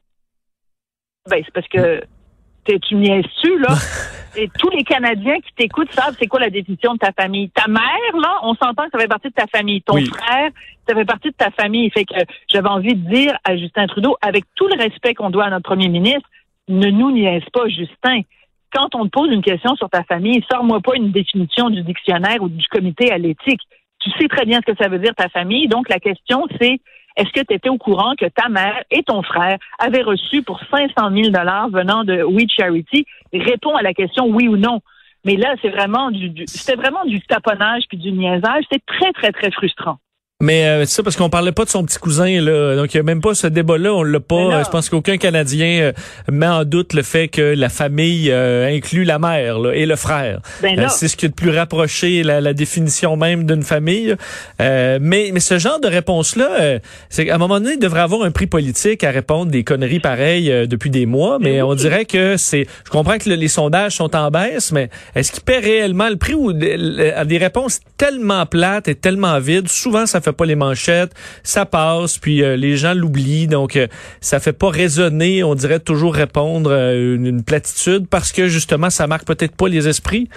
Ben 1.30 1.42
c'est 1.44 1.54
parce 1.54 1.68
que 1.68 2.02
t'es 2.66 2.80
tu 2.80 2.96
niaises-tu 2.96 3.60
là? 3.60 3.70
Et 4.38 4.50
tous 4.60 4.70
les 4.70 4.84
Canadiens 4.84 5.40
qui 5.40 5.54
t'écoutent 5.56 5.92
savent 5.94 6.16
c'est 6.20 6.28
quoi 6.28 6.42
la 6.42 6.50
définition 6.50 6.94
de 6.94 7.00
ta 7.00 7.14
famille. 7.14 7.50
Ta 7.52 7.68
mère 7.70 8.16
là, 8.22 8.40
on 8.44 8.54
s'entend 8.56 8.84
que 8.86 8.92
ça 8.92 9.00
fait 9.00 9.08
partie 9.08 9.30
de 9.30 9.34
ta 9.34 9.48
famille. 9.48 9.82
Ton 9.82 9.96
Oui. 9.96 10.06
frère, 10.08 10.50
ça 10.88 10.94
fait 10.94 11.06
partie 11.06 11.30
de 11.30 11.36
ta 11.36 11.52
famille. 11.52 11.90
Fait 11.92 12.04
que 12.04 12.16
j'avais 12.52 12.68
envie 12.68 12.96
de 12.96 13.10
dire 13.10 13.38
à 13.46 13.56
Justin 13.56 13.88
Trudeau, 13.88 14.18
avec 14.22 14.44
tout 14.56 14.68
le 14.68 14.78
respect 14.78 15.14
qu'on 15.14 15.30
doit 15.30 15.46
à 15.46 15.50
notre 15.50 15.64
premier 15.64 15.88
ministre, 15.88 16.30
ne 16.68 16.90
nous 16.90 17.12
niaise 17.12 17.46
pas, 17.54 17.70
Justin. 17.70 18.22
Quand 18.76 18.94
on 18.96 19.06
te 19.06 19.10
pose 19.10 19.32
une 19.32 19.42
question 19.42 19.76
sur 19.78 19.90
ta 19.90 20.04
famille, 20.04 20.44
sors-moi 20.52 20.82
pas 20.82 20.96
une 20.98 21.12
définition 21.12 21.70
du 21.70 21.82
dictionnaire 21.82 22.42
ou 22.42 22.50
du 22.50 22.68
comité 22.68 23.10
à 23.12 23.18
l'éthique. 23.18 23.62
Tu 24.00 24.12
sais 24.20 24.28
très 24.28 24.46
bien 24.46 24.60
ce 24.60 24.72
que 24.74 24.78
ça 24.84 24.90
veut 24.90 25.00
dire 25.00 25.16
ta 25.16 25.30
famille. 25.30 25.68
Donc 25.70 25.88
la 25.90 26.00
question 26.00 26.46
c'est 26.60 26.80
est-ce 27.18 27.30
que 27.32 27.46
tu 27.48 27.54
étais 27.54 27.70
au 27.70 27.78
courant 27.78 28.14
que 28.20 28.26
ta 28.26 28.50
mère 28.50 28.84
et 28.92 29.02
ton 29.04 29.24
frère 29.24 29.58
avaient 29.80 30.02
reçu 30.02 30.44
pour 30.44 30.60
500 30.70 30.94
000 31.16 31.30
dollars 31.30 31.70
venant 31.70 32.04
de 32.04 32.22
We 32.24 32.46
Charity? 32.50 33.06
Réponds 33.32 33.78
à 33.78 33.82
la 33.82 33.94
question 33.94 34.26
oui 34.28 34.50
ou 34.50 34.58
non. 34.58 34.82
Mais 35.24 35.38
là, 35.38 35.56
c'est 35.62 35.70
vraiment 35.70 36.12
du, 36.12 36.30
du- 36.30 36.44
c'était 36.46 36.76
vraiment 36.76 37.06
du 37.06 37.22
taponnage 37.22 37.84
puis 37.88 37.98
du 37.98 38.12
niaisage. 38.12 38.66
C'est 38.70 38.86
très 38.86 39.14
très 39.14 39.32
très 39.32 39.50
frustrant. 39.52 39.98
Mais 40.46 40.66
euh, 40.68 40.86
c'est 40.86 40.96
ça 40.98 41.04
parce 41.04 41.16
qu'on 41.16 41.30
parlait 41.30 41.52
pas 41.52 41.66
de 41.66 41.70
son 41.70 41.84
petit 41.84 41.98
cousin 41.98 42.40
là, 42.42 42.76
donc 42.76 42.94
il 42.94 42.98
y 42.98 43.00
a 43.00 43.04
même 43.04 43.22
pas 43.22 43.34
ce 43.36 43.48
débat-là, 43.48 43.94
on 43.94 44.04
l'a 44.04 44.20
pas. 44.20 44.36
Je 44.64 44.70
pense 44.70 44.90
qu'aucun 44.90 45.18
Canadien 45.18 45.72
euh, 45.82 45.92
met 46.32 46.48
en 46.48 46.64
doute 46.66 46.94
le 46.94 47.02
fait 47.04 47.28
que 47.30 47.42
la 47.56 47.70
famille 47.70 48.30
euh, 48.32 48.68
inclut 48.76 49.04
la 49.06 49.18
mère 49.20 49.58
là, 49.60 49.72
et 49.74 49.86
le 49.86 49.96
frère. 49.96 50.40
Ben 50.62 50.78
Euh, 50.80 50.88
c'est 50.90 51.08
ce 51.08 51.16
qui 51.18 51.26
est 51.26 51.30
le 51.30 51.34
plus 51.34 51.50
rapproché 51.50 52.22
la, 52.24 52.42
la 52.42 52.54
définition 52.54 53.18
même 53.18 53.46
d'une 53.46 53.64
famille. 53.64 54.16
Euh, 54.62 55.00
mais 55.02 55.32
mais 55.34 55.40
ce 55.40 55.58
genre 55.58 55.80
de 55.80 55.88
réponse 55.88 56.36
là, 56.36 56.80
c'est 57.10 57.26
qu'à 57.26 57.36
un 57.36 57.38
moment 57.40 57.60
donné, 57.60 57.74
il 57.74 57.80
devrait 57.80 58.02
avoir 58.02 58.22
un 58.24 58.32
prix 58.32 58.48
politique 58.48 59.04
à 59.04 59.12
répondre 59.12 59.50
des 59.52 59.64
conneries 59.64 60.00
pareilles 60.00 60.52
euh, 60.52 60.66
depuis 60.68 60.90
des 60.90 61.06
mois. 61.06 61.38
Mais 61.40 61.54
Mais 61.56 61.62
on 61.62 61.76
dirait 61.76 62.06
que 62.06 62.36
c'est. 62.38 62.66
Je 62.86 62.90
comprends 62.92 63.18
que 63.18 63.30
le- 63.30 63.36
les 63.36 63.48
sondages 63.48 63.94
sont 63.96 64.14
en 64.16 64.30
baisse, 64.30 64.72
mais 64.72 64.90
est-ce 65.16 65.32
qu'il 65.32 65.44
paie 65.44 65.60
réellement 65.60 66.10
le 66.10 66.18
prix 66.18 66.34
ou 66.34 66.52
des 66.54 67.38
réponses 67.38 67.80
tellement 67.98 68.46
plates 68.46 68.88
et 68.88 68.96
tellement 68.96 69.40
vides? 69.40 69.70
Souvent, 69.70 70.06
ça 70.06 70.20
fait 70.22 70.34
pas 70.36 70.46
les 70.46 70.56
manchettes, 70.56 71.14
ça 71.44 71.66
passe, 71.66 72.18
puis 72.18 72.44
euh, 72.44 72.56
les 72.56 72.78
gens 72.78 72.94
l'oublient. 72.94 73.48
Donc, 73.48 73.76
euh, 73.76 73.88
ça 74.22 74.40
fait 74.40 74.58
pas 74.58 74.70
résonner. 74.70 75.44
On 75.44 75.56
dirait 75.56 75.80
toujours 75.80 76.14
répondre 76.14 76.70
euh, 76.72 77.16
une, 77.16 77.44
platitude 77.44 78.08
parce 78.10 78.32
que 78.32 78.48
justement, 78.48 78.90
ça 78.90 79.08
marque 79.08 79.26
peut-être 79.26 79.56
pas 79.56 79.68
les 79.68 79.88
esprits. 79.88 80.30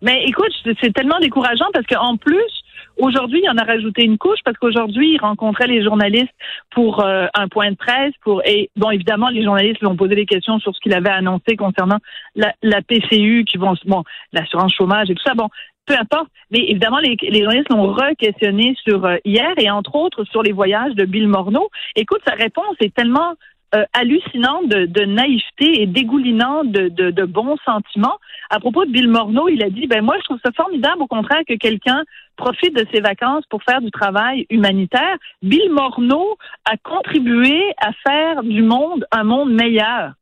Mais 0.00 0.24
écoute, 0.26 0.52
c'est- 0.80 0.92
tellement 0.92 1.20
décourageant 1.20 1.66
parce 1.72 1.86
qu'en 1.86 2.16
plus, 2.16 2.50
aujourd'hui, 2.96 3.40
il 3.42 3.50
en 3.50 3.56
a 3.56 3.64
rajouté 3.64 4.04
une 4.04 4.18
couche 4.18 4.40
parce 4.44 4.56
qu'aujourd'hui, 4.58 5.14
il 5.14 5.20
rencontrait 5.20 5.68
les 5.68 5.82
journalistes 5.82 6.34
pour 6.70 7.04
euh, 7.04 7.26
un 7.34 7.48
point 7.48 7.70
de 7.70 7.76
presse. 7.76 8.12
Pour 8.22 8.42
et 8.44 8.70
bon, 8.76 8.90
évidemment, 8.90 9.28
les 9.28 9.44
journalistes 9.44 9.84
ont 9.86 9.96
posé 9.96 10.16
des 10.16 10.26
questions 10.26 10.58
sur 10.58 10.74
ce 10.74 10.80
qu'il 10.80 10.94
avait 10.94 11.10
annoncé 11.10 11.56
concernant 11.56 11.98
la, 12.34 12.52
la 12.62 12.82
PCU, 12.82 13.44
qui 13.46 13.58
vont 13.58 13.74
bon, 13.86 14.02
l'assurance 14.32 14.74
chômage 14.74 15.08
et 15.10 15.14
tout 15.14 15.22
ça. 15.24 15.34
Bon, 15.34 15.48
peu 15.86 15.94
importe. 15.94 16.28
Mais 16.50 16.60
évidemment, 16.68 16.98
les, 16.98 17.16
les 17.20 17.40
journalistes 17.40 17.70
l'ont 17.70 17.92
re-questionné 17.92 18.74
sur 18.82 19.04
euh, 19.04 19.16
hier 19.24 19.52
et 19.58 19.70
entre 19.70 19.94
autres 19.94 20.24
sur 20.24 20.42
les 20.42 20.52
voyages 20.52 20.94
de 20.94 21.04
Bill 21.04 21.28
Morneau. 21.28 21.68
Écoute, 21.96 22.20
sa 22.26 22.34
réponse 22.34 22.76
est 22.80 22.94
tellement 22.94 23.34
euh, 23.74 23.84
hallucinante 23.94 24.68
de, 24.68 24.84
de 24.84 25.04
naïveté 25.04 25.82
et 25.82 25.86
dégoulinante 25.86 26.70
de, 26.70 26.88
de, 26.88 27.10
de 27.10 27.24
bons 27.24 27.56
sentiments. 27.64 28.18
À 28.50 28.60
propos 28.60 28.84
de 28.84 28.90
Bill 28.90 29.08
Morneau, 29.08 29.48
il 29.48 29.62
a 29.64 29.70
dit, 29.70 29.86
ben 29.86 30.04
moi, 30.04 30.16
je 30.18 30.24
trouve 30.24 30.40
ça 30.44 30.52
formidable, 30.52 31.00
au 31.02 31.06
contraire, 31.06 31.40
que 31.48 31.54
quelqu'un 31.54 32.04
profite 32.36 32.76
de 32.76 32.86
ses 32.92 33.00
vacances 33.00 33.44
pour 33.48 33.62
faire 33.62 33.80
du 33.80 33.90
travail 33.90 34.46
humanitaire. 34.50 35.16
Bill 35.42 35.70
Morneau 35.70 36.36
a 36.66 36.76
contribué 36.76 37.72
à 37.78 37.92
faire 38.06 38.42
du 38.42 38.62
monde 38.62 39.06
un 39.10 39.24
monde 39.24 39.52
meilleur. 39.52 40.12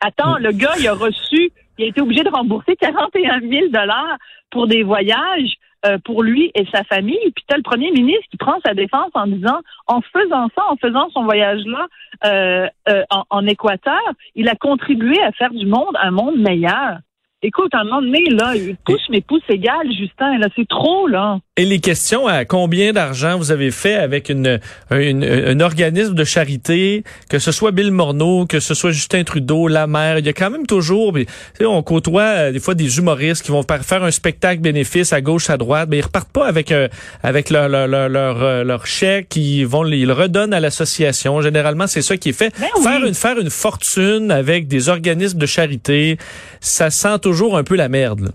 Attends, 0.00 0.36
le 0.38 0.52
gars, 0.52 0.74
il 0.78 0.86
a 0.86 0.92
reçu, 0.92 1.50
il 1.78 1.84
a 1.84 1.88
été 1.88 2.00
obligé 2.00 2.22
de 2.22 2.30
rembourser 2.30 2.76
41 2.76 3.40
000 3.40 3.68
dollars 3.68 4.16
pour 4.50 4.66
des 4.66 4.82
voyages 4.82 5.54
euh, 5.84 5.98
pour 6.04 6.22
lui 6.22 6.50
et 6.54 6.66
sa 6.72 6.84
famille. 6.84 7.18
Puis 7.34 7.44
tu 7.46 7.54
as 7.54 7.56
le 7.56 7.62
premier 7.62 7.90
ministre 7.90 8.24
qui 8.30 8.36
prend 8.36 8.58
sa 8.64 8.74
défense 8.74 9.10
en 9.14 9.26
disant, 9.26 9.60
en 9.86 10.00
faisant 10.00 10.48
ça, 10.54 10.62
en 10.70 10.76
faisant 10.76 11.08
son 11.10 11.24
voyage-là 11.24 11.86
euh, 12.24 12.66
euh, 12.88 13.02
en, 13.10 13.24
en 13.30 13.46
Équateur, 13.46 14.00
il 14.34 14.48
a 14.48 14.54
contribué 14.54 15.20
à 15.22 15.32
faire 15.32 15.50
du 15.50 15.66
monde 15.66 15.96
un 16.00 16.10
monde 16.10 16.38
meilleur. 16.38 16.98
Écoute, 17.42 17.74
un 17.74 17.84
moment 17.84 18.00
donné, 18.00 18.24
là, 18.30 18.56
il 18.56 18.76
pousse 18.84 19.08
mes 19.10 19.20
pouces 19.20 19.48
égales, 19.48 19.92
Justin, 19.92 20.38
là, 20.38 20.48
c'est 20.56 20.66
trop, 20.66 21.06
là. 21.06 21.38
Et 21.58 21.64
les 21.64 21.78
questions 21.80 22.26
à 22.26 22.44
combien 22.44 22.92
d'argent 22.92 23.38
vous 23.38 23.50
avez 23.50 23.70
fait 23.70 23.94
avec 23.94 24.28
une, 24.28 24.60
une- 24.90 25.24
un 25.24 25.58
organisme 25.60 26.12
de 26.12 26.22
charité, 26.22 27.02
que 27.30 27.38
ce 27.38 27.50
soit 27.50 27.70
Bill 27.70 27.90
Morneau, 27.92 28.44
que 28.44 28.60
ce 28.60 28.74
soit 28.74 28.90
Justin 28.90 29.24
Trudeau, 29.24 29.66
la 29.66 29.86
mère, 29.86 30.18
il 30.18 30.26
y 30.26 30.28
a 30.28 30.34
quand 30.34 30.50
même 30.50 30.66
toujours, 30.66 31.14
mais, 31.14 31.24
tu 31.24 31.32
sais, 31.60 31.64
on 31.64 31.82
côtoie 31.82 32.22
euh, 32.24 32.52
des 32.52 32.58
fois 32.60 32.74
des 32.74 32.98
humoristes 32.98 33.42
qui 33.42 33.52
vont 33.52 33.64
faire 33.82 34.04
un 34.04 34.10
spectacle 34.10 34.60
bénéfice 34.60 35.14
à 35.14 35.22
gauche, 35.22 35.48
à 35.48 35.56
droite, 35.56 35.88
mais 35.90 35.96
ils 35.96 36.02
repartent 36.02 36.30
pas 36.30 36.46
avec 36.46 36.72
euh, 36.72 36.88
avec 37.22 37.48
leur 37.48 37.70
leur 37.70 37.88
leur 37.88 38.10
leur, 38.10 38.42
euh, 38.42 38.62
leur 38.62 38.86
chèque, 38.86 39.34
ils 39.36 39.64
vont 39.64 39.86
ils 39.86 40.04
le 40.04 40.12
redonnent 40.12 40.52
à 40.52 40.60
l'association. 40.60 41.40
Généralement, 41.40 41.86
c'est 41.86 42.02
ça 42.02 42.18
qui 42.18 42.28
est 42.28 42.32
fait. 42.34 42.52
Ben 42.60 42.66
oui. 42.76 42.82
Faire 42.82 43.02
une 43.06 43.14
faire 43.14 43.38
une 43.38 43.48
fortune 43.50 44.30
avec 44.30 44.68
des 44.68 44.90
organismes 44.90 45.38
de 45.38 45.46
charité, 45.46 46.18
ça 46.60 46.90
sent 46.90 47.18
toujours 47.22 47.56
un 47.56 47.64
peu 47.64 47.76
la 47.76 47.88
merde. 47.88 48.20
là. 48.20 48.30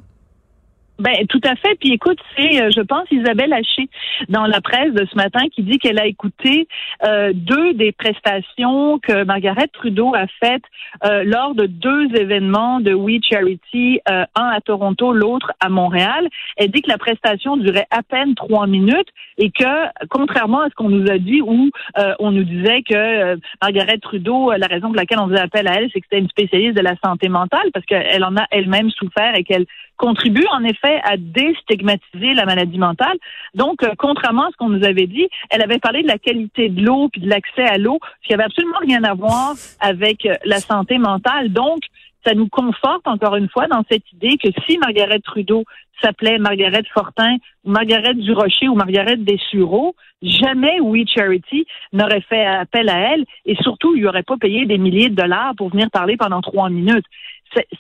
Ben 1.01 1.25
tout 1.27 1.41
à 1.43 1.55
fait. 1.55 1.74
Puis 1.79 1.93
écoute, 1.93 2.20
c'est, 2.38 2.62
euh, 2.62 2.70
je 2.70 2.81
pense, 2.81 3.10
Isabelle 3.10 3.51
Haché 3.53 3.89
dans 4.29 4.46
la 4.46 4.62
presse 4.62 4.93
de 4.93 5.03
ce 5.12 5.15
matin 5.15 5.39
qui 5.51 5.63
dit 5.63 5.79
qu'elle 5.79 5.98
a 5.98 6.05
écouté 6.05 6.67
euh, 7.03 7.31
deux 7.34 7.74
des 7.74 7.91
prestations 7.91 9.00
que 9.00 9.24
Margaret 9.24 9.67
Trudeau 9.74 10.13
a 10.13 10.27
faites 10.39 10.63
euh, 11.03 11.24
lors 11.24 11.55
de 11.55 11.65
deux 11.65 12.15
événements 12.15 12.81
de 12.81 12.93
We 12.93 13.20
Charity, 13.27 14.00
euh, 14.10 14.25
un 14.36 14.50
à 14.50 14.62
Toronto, 14.62 15.12
l'autre 15.12 15.51
à 15.60 15.70
Montréal. 15.70 16.27
Elle 16.55 16.70
dit 16.70 16.84
que 16.84 16.91
la 16.91 17.00
prestation 17.00 17.58
durait 17.58 17.88
à 17.89 18.03
peine 18.03 18.36
trois 18.36 18.67
minutes 18.67 19.10
et 19.39 19.50
que, 19.50 20.05
contrairement 20.08 20.62
à 20.62 20.70
ce 20.70 20.75
qu'on 20.75 20.89
nous 20.89 21.10
a 21.10 21.17
dit, 21.17 21.41
où 21.41 21.72
euh, 21.98 22.13
on 22.20 22.31
nous 22.31 22.43
disait 22.43 22.84
que 22.84 22.93
euh, 22.93 23.38
Margaret 23.60 23.98
Trudeau, 23.98 24.51
la 24.51 24.67
raison 24.67 24.89
pour 24.89 24.98
laquelle 24.98 25.20
on 25.20 25.29
faisait 25.29 25.41
appel 25.41 25.67
à 25.67 25.77
elle, 25.77 25.89
c'est 25.91 26.00
que 26.00 26.05
c'était 26.12 26.22
une 26.22 26.29
spécialiste 26.29 26.77
de 26.77 26.84
la 26.84 26.96
santé 27.03 27.27
mentale 27.27 27.72
parce 27.74 27.88
qu'elle 27.88 28.24
en 28.24 28.38
a 28.38 28.46
elle-même 28.51 28.91
souffert 28.91 29.34
et 29.36 29.43
qu'elle 29.43 29.65
contribue 30.01 30.46
en 30.51 30.63
effet 30.63 31.00
à 31.03 31.15
déstigmatiser 31.15 32.34
la 32.34 32.46
maladie 32.46 32.79
mentale. 32.79 33.17
Donc, 33.53 33.84
euh, 33.84 33.93
contrairement 33.98 34.48
à 34.48 34.51
ce 34.51 34.58
qu'on 34.58 34.70
nous 34.70 34.84
avait 34.84 35.05
dit, 35.05 35.27
elle 35.51 35.62
avait 35.62 35.77
parlé 35.77 36.01
de 36.01 36.08
la 36.08 36.17
qualité 36.17 36.70
de 36.70 36.84
l'eau 36.84 37.10
puis 37.10 37.22
de 37.22 37.29
l'accès 37.29 37.63
à 37.63 37.77
l'eau, 37.77 38.00
ce 38.22 38.27
qui 38.27 38.34
avait 38.34 38.43
absolument 38.43 38.79
rien 38.81 39.03
à 39.03 39.13
voir 39.13 39.53
avec 39.79 40.25
euh, 40.25 40.34
la 40.43 40.60
santé 40.60 40.98
mentale. 40.98 41.53
Donc, 41.53 41.81
ça 42.25 42.34
nous 42.34 42.48
conforte 42.48 43.05
encore 43.05 43.36
une 43.36 43.50
fois 43.50 43.67
dans 43.67 43.84
cette 43.89 44.12
idée 44.13 44.38
que 44.38 44.50
si 44.65 44.79
Margaret 44.79 45.20
Trudeau 45.20 45.65
s'appelait 46.01 46.39
Margaret 46.39 46.84
Fortin, 46.93 47.36
ou 47.63 47.70
Margaret 47.70 48.15
Durocher 48.15 48.70
ou 48.70 48.75
Margaret 48.75 49.17
Dessureau, 49.17 49.96
jamais 50.24 50.79
We 50.81 51.05
Charity 51.08 51.65
n'aurait 51.93 52.22
fait 52.22 52.46
appel 52.46 52.89
à 52.89 53.13
elle 53.13 53.25
et 53.46 53.55
surtout, 53.62 53.96
il 53.96 54.03
n'aurait 54.03 54.24
pas 54.24 54.38
payé 54.38 54.65
des 54.65 54.79
milliers 54.79 55.10
de 55.10 55.15
dollars 55.15 55.53
pour 55.55 55.70
venir 55.70 55.91
parler 55.91 56.17
pendant 56.17 56.41
trois 56.41 56.70
minutes. 56.70 57.05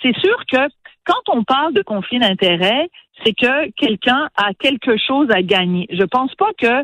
C'est 0.01 0.17
sûr 0.19 0.37
que 0.51 0.67
quand 1.05 1.35
on 1.35 1.43
parle 1.43 1.73
de 1.73 1.81
conflit 1.81 2.19
d'intérêts, 2.19 2.89
c'est 3.23 3.33
que 3.33 3.69
quelqu'un 3.71 4.29
a 4.35 4.53
quelque 4.53 4.97
chose 4.97 5.27
à 5.31 5.41
gagner. 5.41 5.87
Je 5.91 6.03
pense 6.03 6.33
pas 6.35 6.51
que 6.57 6.83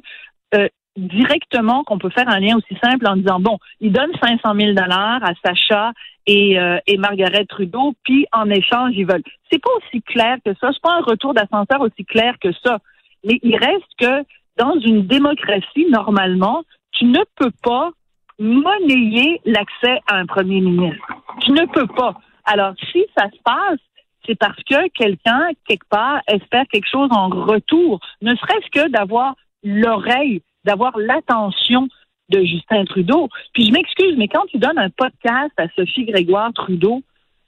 euh, 0.55 0.67
directement 0.95 1.83
qu'on 1.83 2.00
peut 2.00 2.09
faire 2.09 2.27
un 2.27 2.39
lien 2.39 2.57
aussi 2.57 2.77
simple 2.83 3.07
en 3.07 3.15
disant 3.15 3.39
bon, 3.39 3.57
il 3.79 3.91
donne 3.91 4.12
500 4.21 4.39
000 4.59 4.74
dollars 4.74 5.24
à 5.24 5.33
Sacha 5.43 5.91
et, 6.25 6.59
euh, 6.59 6.79
et 6.88 6.97
Margaret 6.97 7.45
Trudeau, 7.45 7.93
puis 8.03 8.25
en 8.31 8.50
échange 8.50 8.93
ils 8.95 9.05
veulent. 9.05 9.24
C'est 9.51 9.62
pas 9.62 9.69
aussi 9.77 10.01
clair 10.01 10.38
que 10.43 10.53
ça. 10.59 10.69
C'est 10.74 10.81
pas 10.81 10.95
un 10.95 11.01
retour 11.01 11.33
d'ascenseur 11.33 11.81
aussi 11.81 12.03
clair 12.05 12.36
que 12.41 12.51
ça. 12.63 12.79
Mais 13.24 13.39
il 13.43 13.55
reste 13.55 13.91
que 14.00 14.24
dans 14.57 14.79
une 14.79 15.05
démocratie 15.05 15.88
normalement, 15.89 16.63
tu 16.91 17.05
ne 17.05 17.19
peux 17.36 17.51
pas 17.63 17.91
monnayer 18.39 19.41
l'accès 19.45 20.00
à 20.07 20.15
un 20.15 20.25
premier 20.25 20.62
ministre. 20.62 21.05
Tu 21.41 21.51
ne 21.51 21.65
peux 21.65 21.88
pas. 21.88 22.15
Alors 22.45 22.74
si 22.91 23.05
ça 23.17 23.29
se 23.29 23.41
passe, 23.43 23.79
c'est 24.27 24.36
parce 24.36 24.62
que 24.63 24.89
quelqu'un, 24.89 25.50
quelque 25.67 25.88
part, 25.89 26.22
espère 26.27 26.65
quelque 26.72 26.89
chose 26.89 27.10
en 27.12 27.29
retour, 27.29 28.00
ne 28.22 28.36
serait-ce 28.36 28.69
que 28.72 28.89
d'avoir 28.89 29.36
l'oreille 29.63 30.41
d'avoir 30.67 30.98
l'attention 30.98 31.88
de 32.29 32.43
Justin 32.43 32.84
Trudeau. 32.86 33.29
Puis 33.53 33.65
je 33.65 33.72
m'excuse, 33.72 34.15
mais 34.17 34.27
quand 34.27 34.46
tu 34.48 34.57
donnes 34.57 34.77
un 34.77 34.89
podcast 34.89 35.53
à 35.57 35.67
Sophie 35.75 36.05
Grégoire 36.05 36.51
Trudeau, 36.53 37.01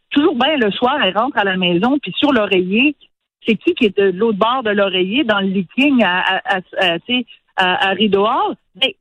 toujours 0.09 0.35
bien 0.35 0.55
le 0.55 0.71
soir, 0.71 0.97
elle 1.03 1.15
rentre 1.17 1.37
à 1.37 1.43
la 1.43 1.57
maison, 1.57 1.99
puis 2.01 2.13
sur 2.17 2.31
l'oreiller, 2.31 2.95
c'est 3.45 3.55
qui 3.55 3.73
qui 3.73 3.85
est 3.85 3.97
de 3.97 4.11
l'autre 4.17 4.37
bord 4.37 4.63
de 4.63 4.71
l'oreiller 4.71 5.23
dans 5.23 5.39
le 5.39 5.47
leaking 5.47 6.03
à, 6.03 6.41
à, 7.57 7.89
Rideau? 7.91 8.25
Ben, 8.75 8.91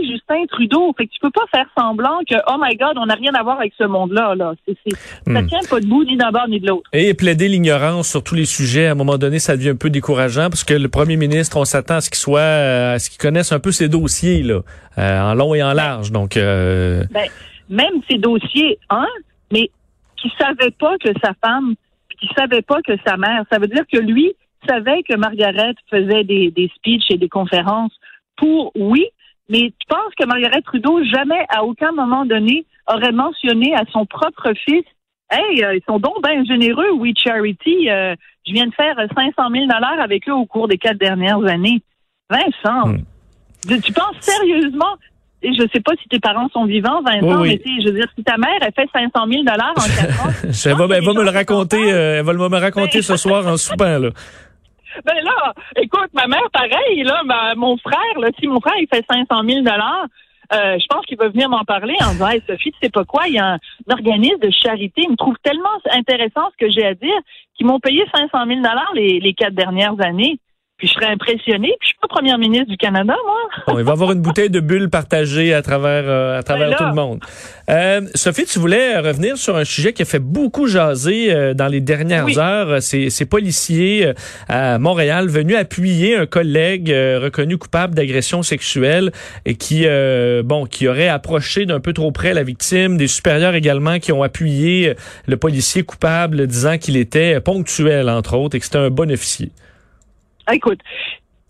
c'est 0.00 0.06
Justin 0.06 0.44
Trudeau. 0.48 0.94
Fait 0.96 1.06
que 1.06 1.12
tu 1.12 1.18
peux 1.20 1.30
pas 1.30 1.44
faire 1.50 1.66
semblant 1.76 2.18
que, 2.28 2.34
oh 2.48 2.56
my 2.60 2.76
God, 2.76 2.96
on 2.96 3.06
n'a 3.06 3.14
rien 3.14 3.32
à 3.34 3.42
voir 3.42 3.58
avec 3.58 3.72
ce 3.78 3.84
monde-là. 3.84 4.34
Là. 4.34 4.54
C'est, 4.66 4.76
Ça 4.92 5.40
Hmm. 5.42 5.46
tient 5.46 5.58
pas 5.68 5.80
debout 5.80 6.04
ni 6.04 6.16
d'un 6.16 6.30
bord 6.30 6.48
ni 6.48 6.60
de 6.60 6.66
l'autre. 6.66 6.88
Et 6.92 7.14
plaider 7.14 7.48
l'ignorance 7.48 8.08
sur 8.08 8.22
tous 8.22 8.34
les 8.34 8.44
sujets, 8.44 8.86
à 8.88 8.92
un 8.92 8.94
moment 8.94 9.18
donné, 9.18 9.38
ça 9.38 9.56
devient 9.56 9.70
un 9.70 9.76
peu 9.76 9.90
décourageant 9.90 10.48
parce 10.50 10.64
que 10.64 10.74
le 10.74 10.88
premier 10.88 11.16
ministre, 11.16 11.56
on 11.56 11.64
s'attend 11.64 11.96
à 11.96 12.00
ce 12.00 12.10
qu'il 12.10 12.18
soit, 12.18 12.40
euh, 12.40 12.94
à 12.94 12.98
ce 12.98 13.10
qu'il 13.10 13.18
connaisse 13.20 13.52
un 13.52 13.60
peu 13.60 13.72
ses 13.72 13.88
dossiers, 13.88 14.42
là, 14.42 14.60
euh, 14.98 15.20
en 15.20 15.34
long 15.34 15.54
et 15.54 15.62
en 15.62 15.72
large. 15.72 16.12
Donc, 16.12 16.36
euh, 16.36 17.04
Ben, 17.10 17.28
même 17.68 18.00
ces 18.10 18.18
dossiers, 18.18 18.78
un, 18.90 19.06
mais 19.52 19.70
qui 20.16 20.30
savait 20.38 20.70
pas 20.72 20.96
que 20.98 21.10
sa 21.22 21.32
femme, 21.44 21.74
qui 22.20 22.28
savait 22.36 22.62
pas 22.62 22.80
que 22.82 22.92
sa 23.06 23.16
mère, 23.16 23.44
ça 23.50 23.58
veut 23.58 23.68
dire 23.68 23.84
que 23.92 23.98
lui 23.98 24.32
savait 24.68 25.02
que 25.08 25.16
Margaret 25.16 25.74
faisait 25.88 26.24
des, 26.24 26.50
des 26.50 26.68
speeches 26.76 27.10
et 27.10 27.16
des 27.16 27.28
conférences 27.28 27.92
pour, 28.36 28.72
oui, 28.74 29.06
mais 29.48 29.72
tu 29.78 29.86
penses 29.88 30.14
que 30.18 30.26
Margaret 30.26 30.62
Trudeau 30.62 31.02
jamais, 31.04 31.44
à 31.48 31.64
aucun 31.64 31.92
moment 31.92 32.24
donné, 32.26 32.64
aurait 32.86 33.12
mentionné 33.12 33.74
à 33.74 33.82
son 33.92 34.06
propre 34.06 34.52
fils, 34.64 34.84
hey, 35.30 35.64
euh, 35.64 35.74
ils 35.76 35.82
sont 35.86 35.98
donc 35.98 36.22
bien 36.22 36.44
généreux, 36.44 36.90
We 36.92 37.12
Charity, 37.16 37.90
euh, 37.90 38.14
je 38.46 38.52
viens 38.52 38.66
de 38.66 38.74
faire 38.74 38.96
500 38.96 39.32
000 39.52 39.66
dollars 39.66 40.00
avec 40.02 40.28
eux 40.28 40.32
au 40.32 40.46
cours 40.46 40.68
des 40.68 40.78
quatre 40.78 40.98
dernières 40.98 41.44
années. 41.46 41.82
Vincent, 42.30 42.88
Hmm. 42.88 42.98
tu, 43.68 43.80
tu 43.80 43.92
penses 43.92 44.16
sérieusement 44.20 44.96
et 45.40 45.52
je 45.54 45.62
sais 45.72 45.80
pas 45.80 45.92
si 46.02 46.08
tes 46.08 46.18
parents 46.18 46.48
sont 46.48 46.64
vivants, 46.64 47.00
Vincent, 47.02 47.40
Oui, 47.42 47.50
oui. 47.50 47.62
mais 47.64 47.82
je 47.82 47.88
veux 47.88 47.94
dire, 47.94 48.08
si 48.16 48.24
ta 48.24 48.36
mère, 48.36 48.58
elle 48.60 48.72
fait 48.74 48.88
500 48.92 49.10
000 49.30 49.44
dollars 49.44 49.70
en 49.76 49.82
quatre 49.82 50.26
ans, 50.26 50.30
elle 50.42 50.74
va, 50.88 50.96
elle 50.96 51.04
va 51.04 51.12
me 51.12 51.22
le 51.24 51.30
raconter, 51.30 51.92
euh, 51.92 52.18
elle 52.18 52.24
va 52.24 52.32
me 52.32 52.38
le 52.38 52.56
raconter 52.56 53.02
ce 53.02 53.16
soir 53.16 53.46
en 53.46 53.56
soupant, 53.56 53.98
là. 53.98 54.08
Ben 55.04 55.24
là, 55.24 55.52
écoute, 55.76 56.10
ma 56.14 56.26
mère, 56.26 56.48
pareil, 56.52 57.02
là, 57.02 57.22
mon 57.56 57.76
frère, 57.78 58.18
là, 58.18 58.28
si 58.38 58.46
mon 58.46 58.60
frère, 58.60 58.76
il 58.78 58.88
fait 58.92 59.04
500 59.08 59.42
000 59.44 59.60
dollars, 59.62 60.06
euh, 60.52 60.78
je 60.78 60.86
pense 60.88 61.04
qu'il 61.04 61.18
va 61.18 61.28
venir 61.28 61.48
m'en 61.48 61.64
parler 61.64 61.94
en 62.00 62.12
disant, 62.12 62.28
hey, 62.28 62.42
Sophie, 62.46 62.72
tu 62.72 62.78
sais 62.82 62.90
pas 62.90 63.04
quoi, 63.04 63.26
il 63.26 63.34
y 63.34 63.38
a 63.38 63.54
un, 63.54 63.58
organisme 63.90 64.38
de 64.40 64.50
charité, 64.50 65.02
il 65.02 65.10
me 65.10 65.16
trouve 65.16 65.36
tellement 65.42 65.68
intéressant 65.92 66.48
ce 66.52 66.64
que 66.64 66.70
j'ai 66.70 66.86
à 66.86 66.94
dire, 66.94 67.18
qu'ils 67.54 67.66
m'ont 67.66 67.80
payé 67.80 68.04
500 68.14 68.46
000 68.46 68.60
dollars 68.60 68.92
les 68.94 69.34
quatre 69.34 69.54
dernières 69.54 69.96
années. 70.00 70.38
Puis 70.78 70.86
je 70.86 70.92
serais 70.94 71.06
impressionnée. 71.06 71.74
Puis 71.80 71.82
je 71.82 71.86
suis 71.88 71.98
pas 72.00 72.06
première 72.08 72.38
ministre 72.38 72.68
du 72.68 72.76
Canada, 72.76 73.14
moi. 73.26 73.34
Bon, 73.66 73.78
il 73.80 73.84
va 73.84 73.90
y 73.90 73.92
avoir 73.92 74.12
une 74.12 74.20
bouteille 74.20 74.48
de 74.48 74.60
bulles 74.60 74.88
partagée 74.88 75.52
à 75.52 75.60
travers 75.60 76.04
euh, 76.06 76.38
à 76.38 76.42
travers 76.44 76.66
Ben 76.68 76.70
là. 76.70 76.76
tout 76.78 76.84
le 76.84 76.94
monde. 76.94 77.20
Euh, 77.68 78.02
Sophie, 78.14 78.44
tu 78.44 78.60
voulais 78.60 78.96
revenir 78.98 79.36
sur 79.36 79.56
un 79.56 79.64
sujet 79.64 79.92
qui 79.92 80.02
a 80.02 80.04
fait 80.04 80.20
beaucoup 80.20 80.68
jaser 80.68 81.32
euh, 81.32 81.52
dans 81.52 81.66
les 81.66 81.80
dernières 81.80 82.24
Oui. 82.26 82.38
heures. 82.38 82.80
Ces, 82.80 83.10
ces 83.10 83.26
policiers 83.26 84.06
euh, 84.06 84.12
à 84.48 84.78
Montréal 84.78 85.28
venus 85.28 85.56
appuyer 85.56 86.16
un 86.16 86.26
collègue 86.26 86.92
euh, 86.92 87.18
reconnu 87.20 87.58
coupable 87.58 87.94
d'agression 87.96 88.44
sexuelle 88.44 89.10
et 89.46 89.56
qui 89.56 89.82
euh, 89.84 90.42
bon 90.44 90.64
qui 90.64 90.86
aurait 90.86 91.08
approché 91.08 91.66
d'un 91.66 91.80
peu 91.80 91.92
trop 91.92 92.12
près 92.12 92.34
la 92.34 92.44
victime. 92.44 92.96
Des 92.96 93.08
supérieurs 93.08 93.56
également 93.56 93.98
qui 93.98 94.12
ont 94.12 94.22
appuyé 94.22 94.90
euh, 94.90 94.94
le 95.26 95.36
policier 95.36 95.82
coupable, 95.82 96.46
disant 96.46 96.78
qu'il 96.78 96.96
était 96.96 97.40
ponctuel 97.40 98.08
entre 98.08 98.36
autres 98.36 98.54
et 98.56 98.60
que 98.60 98.64
c'était 98.64 98.78
un 98.78 98.90
bon 98.90 99.10
officier. 99.10 99.50
Ah, 100.48 100.54
Écoute, 100.54 100.80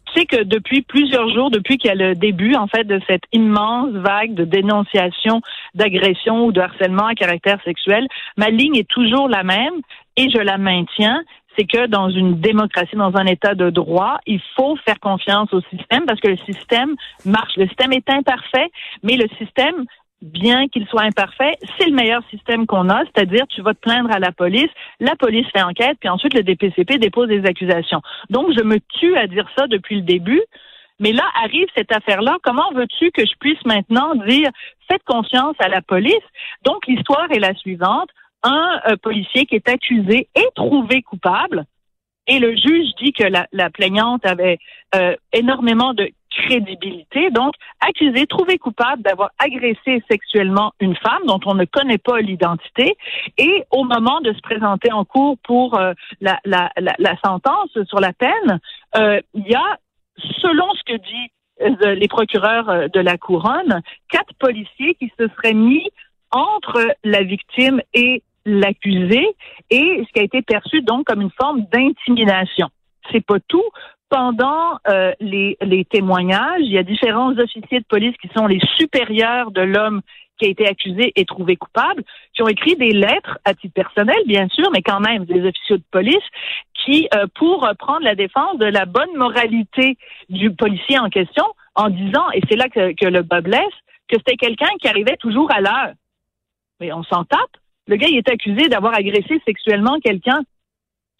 tu 0.07 0.21
sais 0.21 0.27
que 0.27 0.43
depuis 0.43 0.83
plusieurs 0.83 1.29
jours, 1.33 1.53
depuis 1.53 1.79
qu'il 1.79 1.87
y 1.87 1.93
a 1.93 1.95
le 1.95 2.17
début, 2.17 2.57
en 2.57 2.67
fait, 2.67 2.83
de 2.83 3.01
cette 3.07 3.23
immense 3.33 3.93
vague 3.93 4.35
de 4.35 4.45
dénonciation 4.45 5.41
d'agression 5.75 6.47
ou 6.47 6.53
de 6.53 6.61
harcèlement 6.61 7.07
à 7.07 7.15
caractère 7.15 7.63
sexuel, 7.63 8.09
ma 8.37 8.51
ligne 8.51 8.75
est 8.75 8.89
toujours 8.89 9.29
la 9.29 9.45
même 9.45 9.75
et 10.17 10.29
je 10.31 10.39
la 10.39 10.59
maintiens. 10.59 11.23
C'est 11.57 11.65
que 11.65 11.87
dans 11.87 12.11
une 12.11 12.41
démocratie, 12.41 12.97
dans 12.97 13.17
un 13.17 13.27
état 13.27 13.55
de 13.55 13.71
droit, 13.71 14.19
il 14.27 14.41
faut 14.57 14.77
faire 14.85 14.99
confiance 14.99 15.53
au 15.53 15.61
système 15.71 16.05
parce 16.05 16.21
que 16.21 16.29
le 16.29 16.39
système 16.39 16.97
marche. 17.25 17.57
Le 17.57 17.69
système 17.69 17.93
est 17.93 18.11
imparfait, 18.11 18.71
mais 19.05 19.17
le 19.17 19.29
système 19.39 19.85
bien 20.21 20.69
qu'il 20.69 20.87
soit 20.87 21.03
imparfait, 21.03 21.57
c'est 21.79 21.87
le 21.87 21.95
meilleur 21.95 22.23
système 22.31 22.67
qu'on 22.67 22.89
a, 22.89 23.05
c'est-à-dire 23.05 23.47
tu 23.49 23.63
vas 23.63 23.75
te 23.75 23.81
plaindre 23.81 24.11
à 24.11 24.19
la 24.19 24.33
police, 24.33 24.71
la 25.01 25.15
police 25.17 25.47
fait 25.53 25.63
enquête, 25.63 25.97
puis 26.01 26.09
ensuite 26.09 26.35
le 26.35 26.43
DPCP 26.43 26.99
dépose 26.99 27.29
des 27.29 27.45
accusations. 27.47 28.03
Donc 28.31 28.53
je 28.57 28.63
me 28.63 28.79
tue 28.99 29.17
à 29.17 29.27
dire 29.27 29.49
ça 29.57 29.67
depuis 29.69 29.97
le 29.97 30.03
début, 30.03 30.43
mais 30.99 31.13
là 31.13 31.25
arrive 31.43 31.69
cette 31.77 31.95
affaire-là, 31.95 32.39
comment 32.43 32.71
veux-tu 32.75 33.11
que 33.13 33.25
je 33.25 33.37
puisse 33.39 33.65
maintenant 33.65 34.15
dire 34.17 34.51
faites 34.89 35.05
confiance 35.05 35.57
à 35.61 35.69
la 35.69 35.83
police? 35.83 36.15
Donc 36.65 36.87
l'histoire 36.87 37.31
est 37.31 37.39
la 37.39 37.55
suivante, 37.55 38.11
un 38.43 38.81
euh, 38.89 38.97
policier 38.97 39.47
qui 39.47 39.55
est 39.55 39.69
accusé 39.69 40.29
est 40.35 40.55
trouvé 40.55 41.03
coupable, 41.03 41.65
et 42.27 42.39
le 42.41 42.55
juge 42.55 42.89
dit 43.01 43.13
que 43.13 43.25
la, 43.25 43.47
la 43.53 43.71
plaignante 43.71 44.27
avait 44.27 44.59
euh, 44.95 45.17
énormément 45.33 45.95
de 45.95 46.11
crédibilité, 46.47 47.31
donc 47.31 47.55
accusé, 47.81 48.27
trouvé 48.27 48.59
coupable 48.59 49.03
d'avoir 49.03 49.31
agressé 49.39 50.03
sexuellement 50.11 50.73
une 50.81 50.97
femme 50.97 51.25
dont 51.27 51.41
on 51.47 51.55
ne 51.55 51.65
connaît 51.65 51.99
pas 51.99 52.21
l'identité, 52.21 52.97
et 53.37 53.65
au 53.71 53.85
moment 53.85 54.21
de 54.21 54.33
se 54.33 54.41
présenter 54.41 54.93
en 54.93 55.05
cours 55.05 55.37
pour 55.45 55.79
euh, 55.79 55.93
la, 56.21 56.39
la, 56.45 56.71
la, 56.79 56.95
la 56.99 57.17
sentence 57.25 57.71
sur 57.89 58.01
la 58.01 58.13
peine, 58.13 58.61
euh, 58.97 59.21
il 59.35 59.47
y 59.47 59.55
a, 59.55 59.79
selon 60.43 60.67
ce 60.75 60.93
que 60.93 60.99
dit 60.99 61.29
euh, 61.85 61.95
les 61.95 62.09
procureurs 62.09 62.89
de 62.89 63.01
la 63.01 63.17
couronne, 63.19 63.83
quatre 64.11 64.35
policiers 64.39 64.95
qui 64.95 65.11
se 65.19 65.27
seraient 65.29 65.55
mis 65.55 65.89
entre 66.31 66.81
la 67.05 67.23
victime 67.23 67.81
et 67.95 68.23
l'accusé 68.45 69.27
et 69.71 70.05
ce 70.07 70.13
qui 70.13 70.21
a 70.21 70.23
été 70.23 70.43
perçu 70.43 70.83
donc 70.83 71.07
comme 71.07 71.21
une 71.21 71.31
forme 71.41 71.63
d'intimidation. 71.73 72.69
C'est 73.11 73.25
pas 73.25 73.41
tout. 73.49 73.65
Pendant 74.11 74.79
euh, 74.89 75.13
les, 75.21 75.57
les 75.61 75.85
témoignages, 75.85 76.61
il 76.61 76.73
y 76.73 76.79
a 76.79 76.83
différents 76.83 77.37
officiers 77.39 77.81
de 77.81 77.85
police 77.85 78.17
qui 78.23 78.29
sont 78.35 78.47
les 78.47 78.61
supérieurs 78.79 79.51
de 79.51 79.61
l'homme 79.61 80.01
qui 80.39 80.47
a 80.47 80.49
été 80.49 80.67
accusé 80.67 81.13
et 81.17 81.25
trouvé 81.25 81.57
coupable, 81.57 82.05
qui 82.33 82.43
ont 82.43 82.49
écrit 82.49 82.77
des 82.77 82.93
lettres 82.93 83.39
à 83.45 83.55
titre 83.55 83.75
personnel, 83.75 84.17
bien 84.27 84.49
sûr, 84.49 84.71
mais 84.73 84.83
quand 84.83 85.01
même 85.01 85.25
des 85.25 85.47
officiers 85.47 85.79
de 85.79 85.85
police, 85.91 86.25
qui, 86.75 87.09
euh, 87.15 87.27
pour 87.35 87.69
prendre 87.79 88.03
la 88.03 88.15
défense 88.15 88.57
de 88.59 88.67
la 88.67 88.87
bonne 88.87 89.15
moralité 89.17 89.99
du 90.29 90.53
policier 90.53 90.99
en 90.99 91.11
question, 91.11 91.45
en 91.75 91.91
disant, 91.91 92.31
et 92.33 92.41
c'est 92.49 92.57
là 92.57 92.69
que, 92.69 92.95
que 92.95 93.07
le 93.07 93.23
bas 93.23 93.41
blesse, 93.41 93.63
que 94.09 94.17
c'était 94.17 94.37
quelqu'un 94.37 94.71
qui 94.81 94.89
arrivait 94.89 95.17
toujours 95.17 95.51
à 95.53 95.61
l'heure. 95.61 95.93
Mais 96.81 96.93
on 96.93 97.03
s'en 97.03 97.25
tape. 97.25 97.41
Le 97.87 97.97
gars, 97.97 98.09
il 98.09 98.19
est 98.19 98.31
accusé 98.31 98.69
d'avoir 98.69 98.95
agressé 98.95 99.41
sexuellement 99.45 99.99
quelqu'un. 100.03 100.41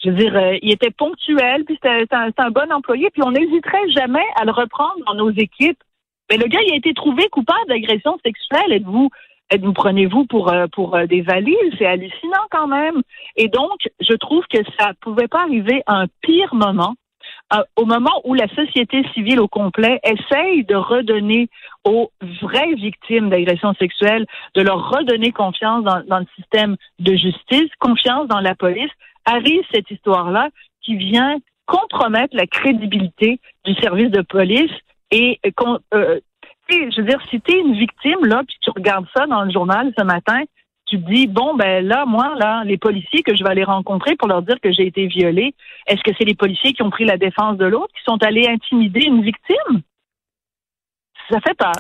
Je 0.03 0.11
veux 0.11 0.17
dire, 0.17 0.37
euh, 0.37 0.57
il 0.63 0.71
était 0.71 0.91
ponctuel, 0.91 1.65
puis 1.65 1.79
c'était 1.83 2.15
un, 2.15 2.31
un 2.37 2.51
bon 2.51 2.73
employé, 2.73 3.11
puis 3.11 3.23
on 3.25 3.33
n'hésiterait 3.33 3.91
jamais 3.91 4.25
à 4.37 4.45
le 4.45 4.53
reprendre 4.53 5.05
dans 5.07 5.15
nos 5.15 5.31
équipes. 5.31 5.83
Mais 6.31 6.37
le 6.37 6.47
gars, 6.47 6.61
il 6.67 6.73
a 6.73 6.77
été 6.77 6.95
trouvé 6.95 7.29
coupable 7.31 7.67
d'agression 7.69 8.19
sexuelle. 8.25 8.73
Êtes-vous, 8.73 9.09
êtes-vous 9.51 9.73
prenez-vous 9.73 10.27
pour 10.27 10.53
euh, 10.53 10.67
pour 10.71 10.95
euh, 10.95 11.07
des 11.07 11.23
valises? 11.23 11.75
C'est 11.79 11.87
hallucinant 11.87 12.47
quand 12.51 12.69
même. 12.69 13.03
Et 13.37 13.49
donc, 13.49 13.89
je 14.01 14.15
trouve 14.15 14.45
que 14.53 14.59
ça 14.79 14.93
pouvait 15.01 15.29
pas 15.29 15.43
arriver 15.43 15.83
à 15.87 16.03
un 16.03 16.07
pire 16.21 16.55
moment, 16.55 16.95
euh, 17.55 17.63
au 17.77 17.87
moment 17.87 18.21
où 18.25 18.35
la 18.35 18.47
société 18.49 19.03
civile 19.15 19.41
au 19.41 19.49
complet 19.49 20.01
essaye 20.05 20.65
de 20.65 20.77
redonner 20.77 21.49
aux 21.85 22.11
vraies 22.43 22.75
victimes 22.75 23.31
d'agression 23.31 23.73
sexuelle, 23.75 24.27
de 24.55 24.61
leur 24.61 24.91
redonner 24.91 25.33
confiance 25.33 25.83
dans 25.83 26.19
le 26.19 26.27
système 26.37 26.77
de 26.99 27.17
justice, 27.17 27.71
confiance 27.81 28.29
dans 28.29 28.41
la 28.41 28.55
police, 28.55 28.91
arrive 29.29 29.63
cette 29.73 29.91
histoire-là 29.91 30.49
qui 30.83 30.97
vient 30.97 31.37
compromettre 31.67 32.35
la 32.35 32.47
crédibilité 32.47 33.41
du 33.65 33.75
service 33.75 34.11
de 34.11 34.23
police 34.23 34.73
et 35.11 35.39
euh, 35.95 36.21
je 36.71 37.01
veux 37.01 37.07
dire, 37.07 37.21
si 37.31 37.41
tu 37.41 37.53
es 37.53 37.61
une 37.61 37.75
victime 37.75 38.25
là, 38.25 38.43
puis 38.47 38.57
tu 38.61 38.71
regardes 38.71 39.07
ça 39.15 39.27
dans 39.27 39.43
le 39.43 39.51
journal 39.51 39.93
ce 39.97 40.05
matin, 40.05 40.43
tu 40.87 41.01
te 41.01 41.11
dis, 41.11 41.27
bon, 41.27 41.55
ben 41.55 41.87
là, 41.87 42.07
moi, 42.07 42.35
là, 42.39 42.63
les 42.65 42.79
policiers 42.79 43.23
que 43.23 43.37
je 43.37 43.45
vais 43.45 43.51
aller 43.51 43.65
rencontrer 43.65 44.17
pour 44.17 44.29
leur 44.29 44.43
dire 44.43 44.59
que 44.61 44.73
j'ai 44.73 44.87
été 44.87 45.07
violée, 45.07 45.55
est-ce 45.87 46.03
que 46.03 46.13
c'est 46.19 46.25
les 46.25 46.35
policiers 46.35 46.73
qui 46.73 46.83
ont 46.83 46.91
pris 46.91 47.05
la 47.05 47.19
défense 47.19 47.59
de 47.59 47.67
l'autre, 47.67 47.93
qui 47.95 48.03
sont 48.05 48.23
allés 48.23 48.49
intimider 48.49 49.05
une 49.05 49.23
victime? 49.23 49.83
Ça 51.31 51.41
fait 51.41 51.57
peur. 51.57 51.73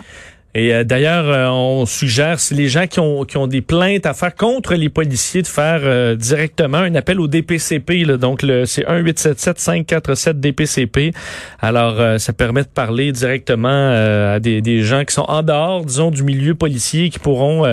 Et 0.59 0.75
euh, 0.75 0.83
d'ailleurs, 0.83 1.29
euh, 1.29 1.47
on 1.49 1.87
suggère, 1.87 2.41
si 2.41 2.55
les 2.55 2.69
gens 2.69 2.89
qui 2.89 2.99
ont, 2.99 3.25
qui 3.25 3.37
ont 3.37 3.47
des 3.47 3.61
plaintes 3.61 4.07
à 4.07 4.15
faire 4.15 4.35
contre 4.35 4.75
les 4.75 4.89
policiers, 4.89 5.43
de 5.43 5.47
faire 5.47 5.83
euh, 5.85 6.17
directement 6.17 6.79
un 6.79 6.97
appel 6.97 7.21
au 7.21 7.29
DPCP. 7.29 8.05
Là, 8.05 8.17
donc, 8.17 8.43
le, 8.43 8.67
c'est 8.67 8.83
1-877-547-DPCP. 8.83 11.15
Alors, 11.61 12.19
ça 12.19 12.33
permet 12.33 12.63
de 12.63 12.69
parler 12.69 13.13
directement 13.13 13.69
à 13.69 14.41
des, 14.41 14.61
des, 14.61 14.83
gens 14.83 15.05
qui 15.05 15.15
sont 15.15 15.27
en 15.29 15.45
dehors, 15.45 15.85
disons, 15.85 16.11
du 16.11 16.25
milieu 16.25 16.57
policier, 16.57 17.11
qui 17.11 17.19
pourront 17.19 17.67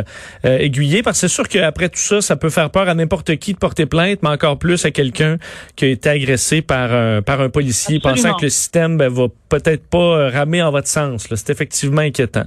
aiguiller. 0.44 1.02
Parce 1.04 1.22
que 1.22 1.28
c'est 1.28 1.34
sûr 1.34 1.48
qu'après 1.48 1.88
tout 1.90 2.00
ça, 2.00 2.20
ça 2.22 2.36
peut 2.36 2.50
faire 2.50 2.70
peur 2.70 2.90
à 2.90 2.94
n'importe 2.94 3.38
qui 3.38 3.54
de 3.54 3.58
porter 3.58 3.86
plainte, 3.86 4.20
mais 4.22 4.28
encore 4.30 4.60
plus 4.60 4.84
à 4.86 4.92
quelqu'un 4.92 5.38
qui 5.76 5.86
a 5.86 5.88
été 5.90 6.10
agressé 6.10 6.62
par 6.62 6.94
un, 6.94 7.22
par 7.22 7.40
un 7.42 7.50
policier, 7.50 7.98
Absolument. 7.98 8.24
pensant 8.24 8.38
que 8.38 8.46
le 8.46 8.50
système 8.50 8.98
ben, 8.98 9.10
va 9.10 9.28
peut-être 9.50 9.86
pas 9.88 10.30
ramer 10.30 10.62
en 10.62 10.72
votre 10.72 10.88
sens. 10.88 11.30
là. 11.30 11.36
C'est 11.38 11.52
effectivement 11.52 12.02
inquiétant. 12.02 12.46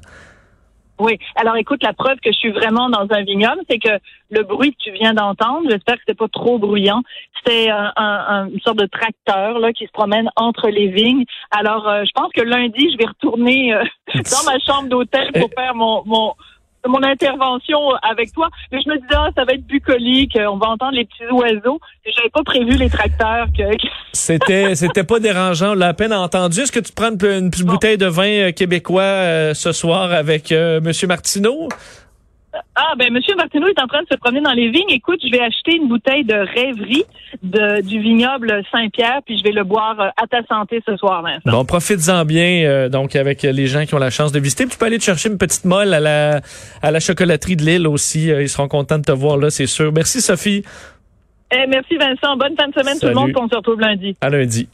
Oui. 1.00 1.18
Alors 1.36 1.56
écoute, 1.56 1.82
la 1.82 1.92
preuve 1.92 2.16
que 2.20 2.32
je 2.32 2.36
suis 2.38 2.50
vraiment 2.50 2.88
dans 2.90 3.06
un 3.10 3.22
vignoble, 3.22 3.60
c'est 3.70 3.78
que 3.78 3.98
le 4.30 4.42
bruit 4.42 4.72
que 4.72 4.78
tu 4.82 4.90
viens 4.92 5.14
d'entendre, 5.14 5.68
j'espère 5.70 5.94
que 5.96 6.02
c'est 6.08 6.18
pas 6.18 6.28
trop 6.28 6.58
bruyant, 6.58 7.02
c'était 7.36 7.70
un, 7.70 7.92
un- 7.96 8.48
une 8.48 8.60
sorte 8.60 8.78
de 8.78 8.86
tracteur 8.86 9.58
là 9.60 9.72
qui 9.72 9.86
se 9.86 9.92
promène 9.92 10.28
entre 10.36 10.68
les 10.68 10.88
vignes. 10.88 11.24
Alors 11.52 11.88
euh, 11.88 12.02
je 12.04 12.10
pense 12.14 12.32
que 12.32 12.42
lundi, 12.42 12.90
je 12.92 12.98
vais 12.98 13.06
retourner 13.06 13.74
euh, 13.74 13.84
dans 14.14 14.44
ma 14.50 14.58
chambre 14.58 14.88
d'hôtel 14.88 15.30
pour 15.32 15.50
faire 15.56 15.74
mon 15.74 16.02
mon 16.04 16.34
mon 16.88 17.02
intervention 17.02 17.78
avec 18.02 18.32
toi. 18.32 18.48
Mais 18.72 18.80
je 18.82 18.88
me 18.88 18.96
disais, 18.96 19.14
ah, 19.14 19.30
ça 19.36 19.44
va 19.44 19.52
être 19.52 19.66
bucolique, 19.66 20.36
euh, 20.36 20.46
on 20.46 20.56
va 20.56 20.68
entendre 20.68 20.92
les 20.92 21.04
petits 21.04 21.26
oiseaux. 21.30 21.80
J'avais 22.04 22.30
pas 22.30 22.42
prévu 22.42 22.72
les 22.76 22.88
tracteurs 22.90 23.46
que, 23.56 23.62
C'était, 24.12 24.74
c'était 24.74 25.04
pas 25.04 25.20
dérangeant. 25.20 25.72
On 25.72 25.74
l'a 25.74 25.88
à 25.88 25.94
peine 25.94 26.12
entendu. 26.12 26.60
Est-ce 26.60 26.72
que 26.72 26.80
tu 26.80 26.92
prends 26.92 27.10
une, 27.10 27.44
une 27.44 27.50
petite 27.50 27.66
Bon. 27.66 27.72
bouteille 27.74 27.98
de 27.98 28.06
vin 28.06 28.28
euh, 28.28 28.52
québécois 28.52 29.02
euh, 29.02 29.54
ce 29.54 29.72
soir 29.72 30.12
avec 30.12 30.50
euh, 30.50 30.80
Monsieur 30.80 31.06
Martineau? 31.06 31.68
Ah, 32.74 32.94
ben, 32.96 33.12
Monsieur 33.12 33.34
Martineau 33.36 33.66
est 33.68 33.80
en 33.80 33.86
train 33.86 34.02
de 34.02 34.08
se 34.10 34.16
promener 34.16 34.40
dans 34.40 34.52
les 34.52 34.70
vignes. 34.70 34.90
Écoute, 34.90 35.20
je 35.22 35.30
vais 35.30 35.40
acheter 35.40 35.76
une 35.76 35.88
bouteille 35.88 36.24
de 36.24 36.34
rêverie 36.34 37.04
de, 37.42 37.82
du 37.82 38.00
vignoble 38.00 38.62
Saint-Pierre, 38.72 39.20
puis 39.24 39.38
je 39.38 39.44
vais 39.44 39.52
le 39.52 39.64
boire 39.64 39.98
euh, 40.00 40.08
à 40.22 40.26
ta 40.26 40.42
santé 40.46 40.82
ce 40.86 40.96
soir, 40.96 41.22
Vincent. 41.22 41.40
Bon, 41.44 41.64
profites-en 41.64 42.24
bien, 42.24 42.64
euh, 42.64 42.88
donc, 42.88 43.16
avec 43.16 43.42
les 43.42 43.66
gens 43.66 43.84
qui 43.84 43.94
ont 43.94 43.98
la 43.98 44.10
chance 44.10 44.32
de 44.32 44.40
visiter. 44.40 44.64
Puis 44.64 44.72
tu 44.72 44.78
peux 44.78 44.86
aller 44.86 44.98
te 44.98 45.04
chercher 45.04 45.28
une 45.28 45.38
petite 45.38 45.64
molle 45.64 45.92
à 45.94 46.00
la, 46.00 46.40
à 46.82 46.90
la 46.90 47.00
chocolaterie 47.00 47.56
de 47.56 47.64
Lille 47.64 47.86
aussi. 47.86 48.30
Euh, 48.30 48.42
ils 48.42 48.48
seront 48.48 48.68
contents 48.68 48.98
de 48.98 49.04
te 49.04 49.12
voir 49.12 49.36
là, 49.36 49.50
c'est 49.50 49.66
sûr. 49.66 49.92
Merci, 49.92 50.20
Sophie. 50.20 50.62
Eh, 51.50 51.66
merci, 51.66 51.96
Vincent. 51.96 52.36
Bonne 52.36 52.54
fin 52.56 52.68
de 52.68 52.74
semaine, 52.74 52.98
tout 53.00 53.06
le 53.06 53.14
monde, 53.14 53.32
qu'on 53.32 53.48
se 53.48 53.54
retrouve 53.54 53.80
lundi. 53.80 54.16
À 54.20 54.28
lundi. 54.28 54.68